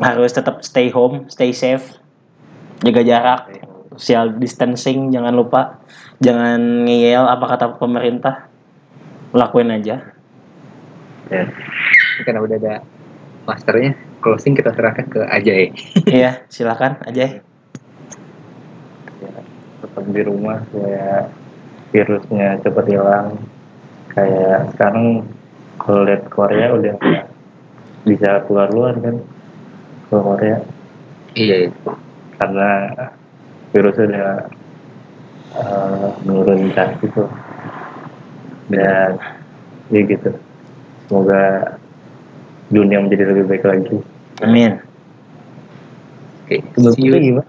harus 0.01 0.32
tetap 0.32 0.64
stay 0.64 0.88
home 0.88 1.28
stay 1.28 1.53
safe 1.53 1.99
jaga 2.80 3.03
jarak 3.05 3.40
social 3.97 4.32
distancing 4.40 5.12
jangan 5.12 5.36
lupa 5.36 5.82
jangan 6.22 6.86
ngeyel 6.88 7.26
apa 7.28 7.45
kata 7.45 7.66
pemerintah 7.76 8.49
lakuin 9.32 9.72
aja. 9.72 10.12
Ya. 11.32 11.49
karena 12.28 12.45
udah 12.45 12.57
ada 12.61 12.74
masternya 13.49 13.97
closing 14.20 14.53
kita 14.53 14.76
serahkan 14.76 15.09
ke 15.09 15.20
Ajay. 15.24 15.72
Iya 16.20 16.45
silakan 16.53 17.01
aja 17.09 17.40
ya, 19.18 19.32
tetap 19.80 20.05
di 20.12 20.22
rumah 20.22 20.61
supaya 20.68 21.32
virusnya 21.90 22.61
cepat 22.61 22.86
hilang. 22.86 23.40
Kayak 24.12 24.76
sekarang 24.76 25.24
kalau 25.80 26.05
lihat 26.05 26.28
Korea 26.28 26.68
udah 26.76 26.95
bisa 28.05 28.45
keluar 28.45 28.68
luar 28.68 28.95
kan 29.01 29.24
ke 30.13 30.17
Korea 30.21 30.61
iya 31.33 31.65
iya. 31.65 31.71
karena 32.37 32.69
virus 33.73 33.97
udah 33.97 34.29
eh, 35.57 36.09
menurun 36.29 36.69
drastis 36.69 37.09
tuh 37.17 37.33
dan 38.69 39.17
ya 39.89 40.01
gitu. 40.05 40.33
Semoga 41.09 41.77
dunia 42.69 43.05
menjadi 43.05 43.29
lebih 43.29 43.45
baik 43.49 43.65
lagi. 43.65 43.97
Amin. 44.41 44.81
Oke 46.45 46.65
Menurut 46.77 46.97
see 46.97 47.05
you. 47.05 47.13
lu 47.13 47.19
gimana? 47.21 47.49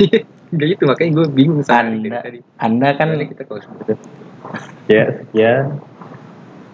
Gak 0.56 0.66
gitu 0.70 0.82
makanya 0.86 1.10
gue 1.20 1.26
bingung 1.34 1.60
sama 1.60 1.84
Anda- 1.92 2.24
tadi. 2.24 2.40
Anda 2.56 2.88
kan 2.96 3.12
Gimana 3.12 3.28
kita 3.28 3.42
kalau 3.44 3.60
sebut 3.66 3.96
ya 4.88 5.04
sekian 5.10 5.80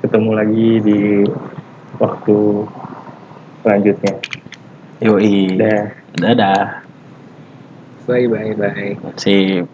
ketemu 0.03 0.31
lagi 0.35 0.68
di 0.83 0.99
waktu 1.99 2.37
selanjutnya 3.62 4.14
yoi. 5.01 5.57
Dah. 5.57 5.90
dadah. 6.20 6.84
Bye 8.07 8.26
bye 8.26 8.53
bye. 8.55 8.96
Sip 9.16 9.68